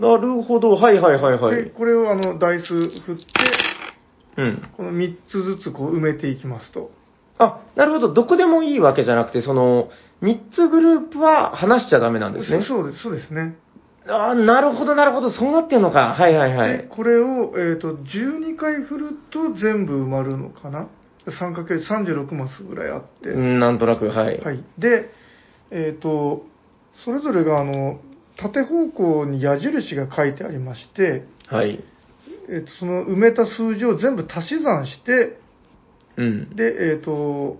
[0.00, 0.72] なるほど。
[0.72, 1.70] はいはいはいはで、い。
[1.70, 3.24] これをあの、ダイス振って、
[4.36, 4.68] うん。
[4.76, 6.90] この3つずつこう埋めていきますと。
[7.38, 8.12] あ、なるほど。
[8.12, 9.90] どこでもいいわけじゃなくて、その、
[10.22, 12.64] 3つグループは話しちゃダメなんですね。
[12.66, 13.56] そうです、そうですね。
[14.10, 15.30] あなるほどなるほど。
[15.30, 16.14] そうなってんのか。
[16.14, 16.88] はいはいはで、い。
[16.88, 20.88] これを、えっ、と、12回振ると全部埋まるのかな
[21.26, 23.30] ?3×36 マスぐらいあって。
[23.30, 24.38] うんなんとなく、はい。
[24.38, 24.64] はい。
[24.78, 25.10] で、
[25.70, 26.44] えっ、と、
[27.04, 28.00] それぞれが、あの、
[28.40, 31.82] 縦方向に矢印が書いてありまして、はい。
[32.48, 35.38] えっ、と、その埋めた数字を全部足し算して、
[36.16, 36.56] うん。
[36.56, 37.58] で、えっ、と、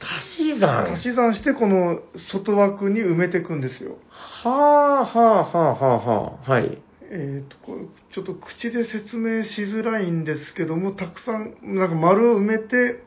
[0.00, 0.94] 足し算？
[0.94, 2.00] 足し算して、この
[2.32, 3.98] 外枠に埋めていくんですよ。
[4.08, 6.50] はあ、はあ、はあ、はあ、はあ。
[6.50, 6.78] はい。
[7.12, 13.02] えー、とこれちょっと口で説明しづらいんですけども、たくさん、なんか丸を埋めて、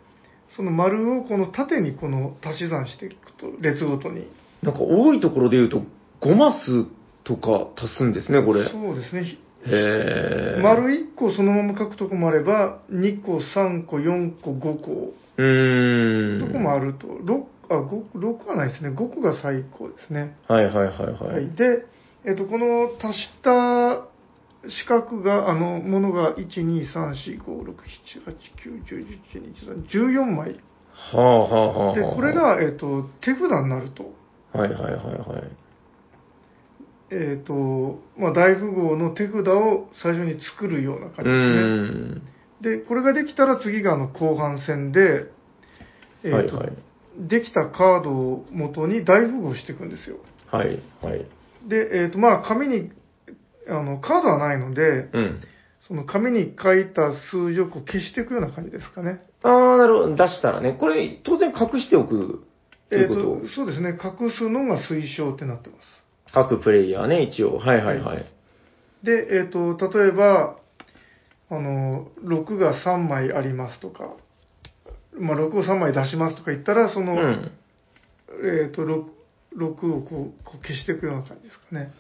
[0.56, 4.28] その丸をこの縦にこの足し算していくと、列ごとに。
[4.62, 5.84] なんか多いところで言うと、
[6.24, 6.86] 5マス
[7.24, 8.70] とか足すんですね、これ。
[8.70, 9.38] そうですね。
[9.66, 10.62] へえ。
[10.62, 16.40] 丸1個そのまま書くとこもあれば、2個、3個、4個、5個、うーん。
[16.40, 18.90] どこもあると、6, あ 5, 6はないですね。
[18.90, 20.38] 5個が最高ですね。
[20.48, 21.20] はいはいはいは。
[21.34, 21.56] はいい。
[21.56, 21.86] で、
[22.26, 24.08] えっ、と、この足した
[24.70, 27.76] 四角が、あの、ものが、1、2、3、4、5、6、
[28.06, 30.60] 7、8、9、10、11、12、13、14枚。
[30.94, 31.96] はあはあはあはあ。
[31.96, 34.14] で、これ、が、えっ、と、手札になると。
[34.54, 35.63] はいはいはいはい。
[37.12, 42.78] えっ、と、まあ、大富豪の手札を最初に作るような感うじですね。
[42.80, 45.26] で、これができたら次があの後半戦で、
[46.24, 46.74] えっ、と、はいはい。
[47.28, 50.18] できたカードを元に大富豪していくんですよ。
[50.52, 51.26] はいはい。
[51.68, 52.92] で、えっ、と、まあ、紙に、
[53.68, 55.42] あの、カードはないので、うん。
[55.88, 59.22] その紙に書いた数字をこう消していくような感じですかね。
[59.44, 60.16] ああ、なるほど。
[60.16, 60.78] 出したらね。
[60.80, 62.46] これ、当然隠しておく
[62.90, 63.22] とえっ、いうこと？
[63.42, 63.90] と、そうですね。
[64.02, 66.03] 隠すのが推奨ってなってます。
[66.34, 67.58] 各プレイヤーね、一応。
[67.58, 68.26] はいはいはい。
[69.04, 70.58] で、えっ、と、例えば、
[71.50, 74.16] あの、6が3枚ありますとか、
[75.20, 77.52] まあ、6を3枚出しますとか言ったら、そうの、ん。
[78.64, 79.04] えっ、と6、
[79.58, 81.92] 6をこうこう消していくような感じですかね。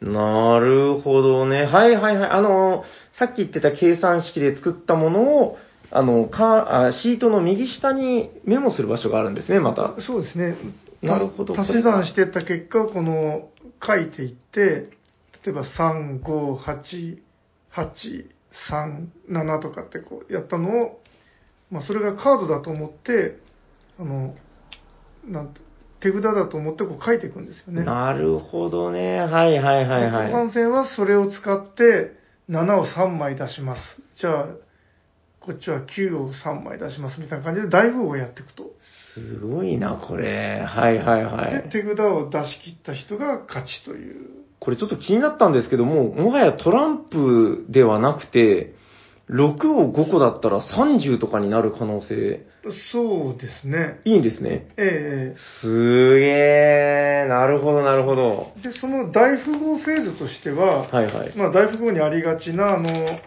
[0.00, 1.64] なるほどね。
[1.64, 2.30] はいはいはい。
[2.30, 2.84] あの、
[3.18, 5.58] さっき言ってた計算式で作ったものを、
[5.90, 9.94] あの、か、あシートの右下にメモする場所があるんですね、また。
[10.06, 10.56] そうですね。
[11.02, 13.50] なるほど足し算していった結果をこの
[13.84, 14.90] 書いていって、
[15.44, 17.18] 例えば3、5、8、
[17.74, 18.26] 8、
[18.70, 21.00] 3、7とかってこうやったのを、
[21.70, 23.38] まあそれがカードだと思って、
[23.98, 24.34] あの、
[25.26, 25.60] なんと
[26.00, 27.84] 手札だと思ってこう書いていくんですよね。
[27.84, 29.20] なるほどね。
[29.20, 30.32] はいはいはいはい。
[30.32, 32.12] 半戦はそれを使って
[32.50, 33.80] 7を3枚出します。
[34.16, 34.46] じゃあ、
[35.44, 38.70] こっちは9を3枚出しますみたいな感じで大富豪をやっていくと。
[39.14, 40.64] すごいな、これ。
[40.66, 41.70] はいはいはで、い。
[41.70, 44.30] 手札を出し切った人が勝ちという。
[44.60, 48.74] これちょっと気になったんですけども、もはやトランプではなくて、
[49.30, 52.46] 6を5個だったら30とかになる可能性、
[52.92, 54.00] そうですね。
[54.04, 54.68] いいんですね。
[54.76, 57.28] えすげー。
[57.28, 58.52] なるほどなるほど。
[58.58, 61.36] えで、その大富豪フェーズとしては、はいはい。
[61.36, 63.18] まあ大富豪にありがちな、あの、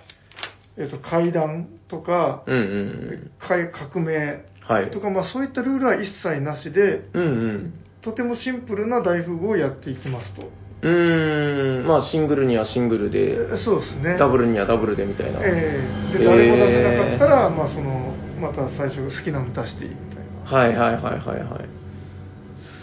[0.78, 3.56] えっ、と、階段とか、うんうんか
[3.90, 4.46] 革命うん。
[4.68, 4.92] はい。
[4.92, 7.74] とか、まあそういったルールは一切なしで、うんうん。
[8.02, 10.42] とてもシンプルな大富豪をやっていきますと。
[10.82, 14.18] うーん、まあシングルにはシングルで、えそうですね。
[14.18, 15.40] ダブルにはダブルでみたいな。
[15.42, 20.58] ええで、えー誰も出せなかったら、まあその、また最初好きなの出していいみたいな。
[20.58, 21.86] はいはいはいはいはい。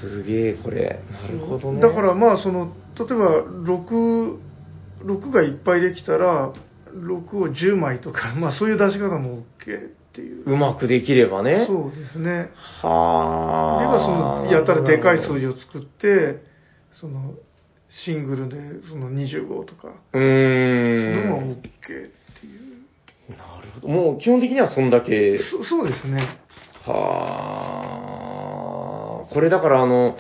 [0.00, 1.00] すげえ、これ。
[1.12, 1.80] なるほどね。
[1.80, 4.38] だからまあその、例えば6、
[5.04, 6.52] 6がいっぱいできたら、
[6.94, 9.80] 6を10枚とか、 まあそういう出し方も OK っ
[10.12, 10.44] ていう。
[10.44, 11.64] うまくできればね。
[11.66, 12.50] そうですね。
[12.82, 13.88] はあ。
[13.88, 15.50] はその、やたらでかい数字を。
[15.50, 16.42] を作って、
[16.92, 17.34] その、
[18.04, 18.56] シングルで
[18.88, 21.42] その25とか、うそういうのも。
[21.42, 22.10] OK っていう。
[23.30, 23.88] なるほど。
[23.88, 25.38] もう基本的にはそんだけ。
[25.38, 26.38] そそうですね。
[26.86, 28.16] は
[29.28, 29.32] あ。
[29.32, 30.16] これだからあの、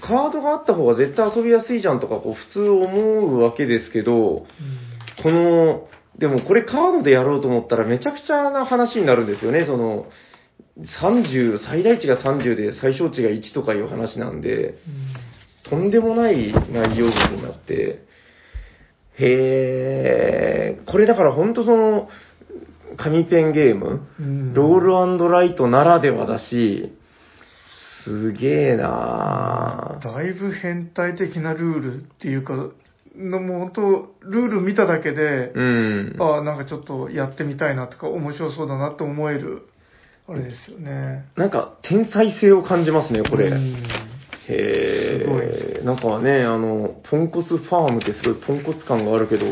[0.00, 4.46] カードがあった方が絶対遊びやすいじゃんとかこう普通思うわけですけど、
[5.24, 5.88] この、
[6.18, 9.64] でもこれカードでやろうと思ったらめちゃくちゃな話になるんですよね。
[9.64, 10.04] その、
[11.00, 14.74] 30、最大値が30で最小値が1とかいう話なんで、
[15.62, 18.04] とんでもない内容物になって、
[19.18, 22.08] へー、これだから本当その、
[22.98, 26.92] 紙ペンゲーム、うんロールライトならではだし、
[28.04, 30.04] すげえなぁ。
[30.04, 32.68] だいぶ変態的なルールっていうか、
[33.16, 33.82] のもう本当、
[34.28, 36.16] ルール見ただけで、うん。
[36.18, 39.62] ああ、なんかちょっとやってみたいなとか、面白そうだなと思える、
[40.28, 41.26] あれですよね。
[41.36, 43.48] なんか、天才性を感じますね、これ。
[43.48, 44.14] うん
[44.46, 45.82] へえ。
[45.84, 49.46] なんかね、あの、ポンコツファームってすごいポンコツ感があるけど、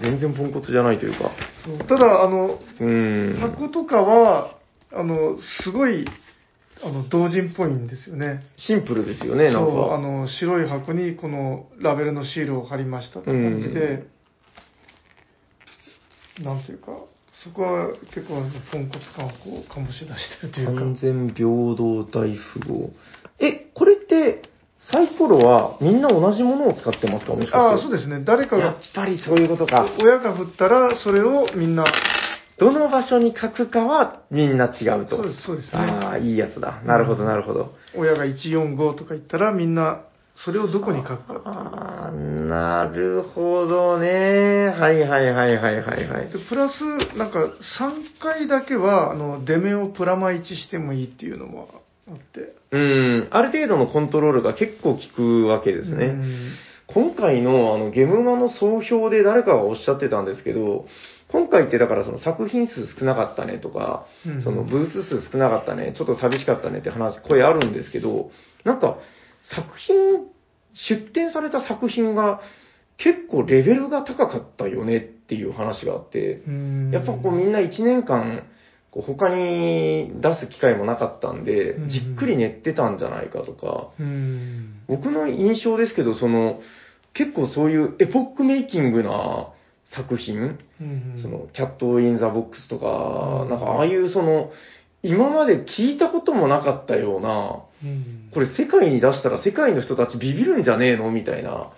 [0.00, 1.30] 全然ポンコツじゃないというか。
[1.64, 3.38] そうただ、あの、うん。
[3.40, 4.56] 箱とかは、
[4.92, 6.04] あの、すごい、
[6.82, 8.40] あの、同人っぽいんですよね。
[8.56, 9.98] シンプルですよね、なんそう、あか。
[9.98, 14.04] の、白い箱にこのラベルのシールを貼りましたって感じで、
[16.42, 16.92] なんていうか、
[17.44, 18.42] そこは結構
[18.72, 20.74] ポンコツ感をこう醸し出してるというか。
[20.74, 22.36] 完全平等大富
[22.66, 22.90] 豪。
[23.40, 24.42] え、これって、
[24.80, 27.56] サイコロはみんな同じものを使ってますかもしかして？
[27.56, 28.22] ああ、そうですね。
[28.24, 29.88] 誰かやがっ、ぱりそういうことか。
[30.00, 31.84] 親が振ったら、それをみんな、
[32.58, 35.16] どの場所に書くかはみんな違うと。
[35.16, 35.72] そうです、そうですね。
[35.74, 36.82] ああ、いいやつだ。
[36.84, 37.74] なるほど、なるほど。
[37.96, 40.02] 親が145とか言ったら、みんな、
[40.44, 41.42] それをどこに書くか。
[41.44, 44.66] ああ、なるほどね。
[44.68, 46.30] はいはいはいはいはいはい。
[46.30, 46.80] でプラス、
[47.16, 47.44] なんか、
[47.80, 51.68] 3回だけは、あの、出目をプラマ1してもいいっていうのも
[52.08, 52.54] あって。
[52.70, 56.06] うん、ある程度のコントロールが結構効くわけですね。
[56.06, 56.24] うん
[56.88, 60.86] 今回のあのゲムマの総評で誰かがおっしゃってたんですけど、
[61.28, 68.30] 今回ってだからその作品数少なかったねとか、うんそのブース数少なかったね、ちょっと寂しかったねって話、声あるんですけど、
[68.64, 68.98] なんか
[69.42, 69.96] 作品、
[70.90, 72.40] 出展された作品が
[72.96, 76.90] 結構レベルが高かったよねっていう話があって、うん。
[76.90, 78.44] やっぱこうみんな1年間、
[78.90, 84.80] こう他に出す機会もなかったんでうん、じっくり練ってたんじゃないかとか、うん。
[84.88, 86.60] 僕の印象ですけど、その、
[87.14, 89.52] 結構そういうエポックメイキングな
[89.94, 94.50] 作品、うんその、キャット・イン・ザ・ボックスとか、うんなんかああいうその、
[95.02, 101.70] 今まで聞いたこともなかったような、うんこれ世界に出したら世界の人たちビビるんじゃねえのみたいな。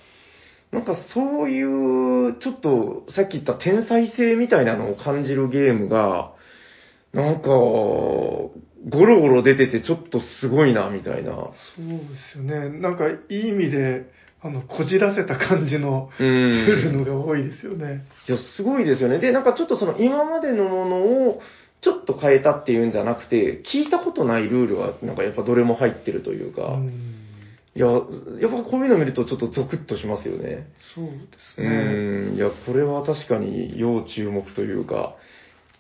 [0.73, 6.33] なんかそういう、ちょっとさっき言った天才性みたいなのを感じるゲームが、
[7.13, 8.53] なんか、ゴ
[8.89, 11.33] ロゴロ出ててちょっとすごいな、みたいな。
[11.33, 11.95] そうで
[12.33, 12.79] すよね。
[12.81, 14.07] なんか、いい意味で、
[14.43, 16.99] あの、こじらせた感じの、う来るん。
[16.99, 18.05] のが多いですよね。
[18.29, 19.19] いや、すごいですよね。
[19.19, 20.97] で、なんかちょっとその今までのもの
[21.29, 21.41] を
[21.83, 27.17] ちょっと変えたっていうんじゃなくて、聞いたことないルールがなんかやっぱどれも入ってるというか、うん
[27.77, 27.99] いや、や
[28.49, 30.67] っぱこういうの見るとちょっとゾクッとしますよね。
[30.95, 31.13] そうで
[31.55, 32.33] すうね。
[32.33, 35.15] ん、いや、これは確かに要注目というか、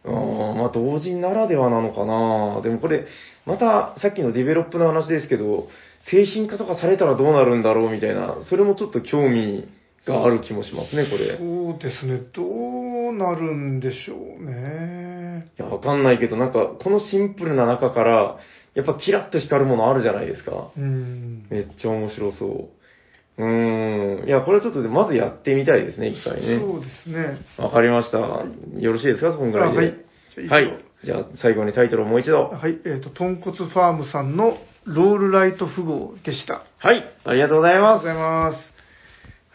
[0.04, 2.62] あーまあ、同人ならではなのかな。
[2.62, 3.06] でもこれ、
[3.44, 5.66] またさっきのディベロップの話ですけど、
[6.10, 9.68] 製品化とかされたらどうなるんだろうみたいな、それもちょっと興味
[10.06, 11.36] がある気もしますね、これ。
[11.36, 12.20] そうですね。
[12.32, 15.50] どうなるんでしょうね。
[15.58, 18.38] いや、わかんないけど、なんか、このシンプルな中から、
[18.74, 20.70] やっぱキラッと光るものあるじゃないですか。
[20.76, 21.46] うん。
[21.50, 23.42] めっちゃ面白そう。
[23.42, 24.28] うーん。
[24.28, 26.60] いや、これはちょっとまずやってみたいですね、一回ね。
[26.60, 27.38] そうですね。
[27.58, 28.18] わかりました。
[28.18, 28.46] よ
[28.92, 29.78] ろしいですか、そんぐらいで。
[29.78, 29.94] あはい
[30.34, 30.84] じゃあはい。
[31.02, 32.44] じゃあ、最後にタイトルをもう一度。
[32.44, 32.78] はい。
[32.84, 36.64] えっ、と、豚骨ファームさんのロールライト符号でした。
[36.78, 37.04] はい。
[37.24, 38.08] ありがとうございます。
[38.08, 38.54] ありがとうございます。
[38.54, 38.80] はい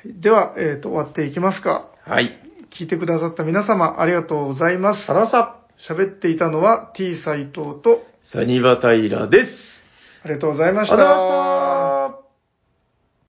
[0.06, 1.88] では、えっ、と、終わっていきますか。
[2.06, 2.40] はい。
[2.78, 5.14] 聞いてくださった皆様、ありがとうございますあ。
[5.14, 5.94] りがとうございました。
[5.94, 7.54] 喋っていたのは T 斎藤
[7.84, 9.52] と、サニバタイラです。
[10.24, 11.65] ありがとうございましありがとうございましたた。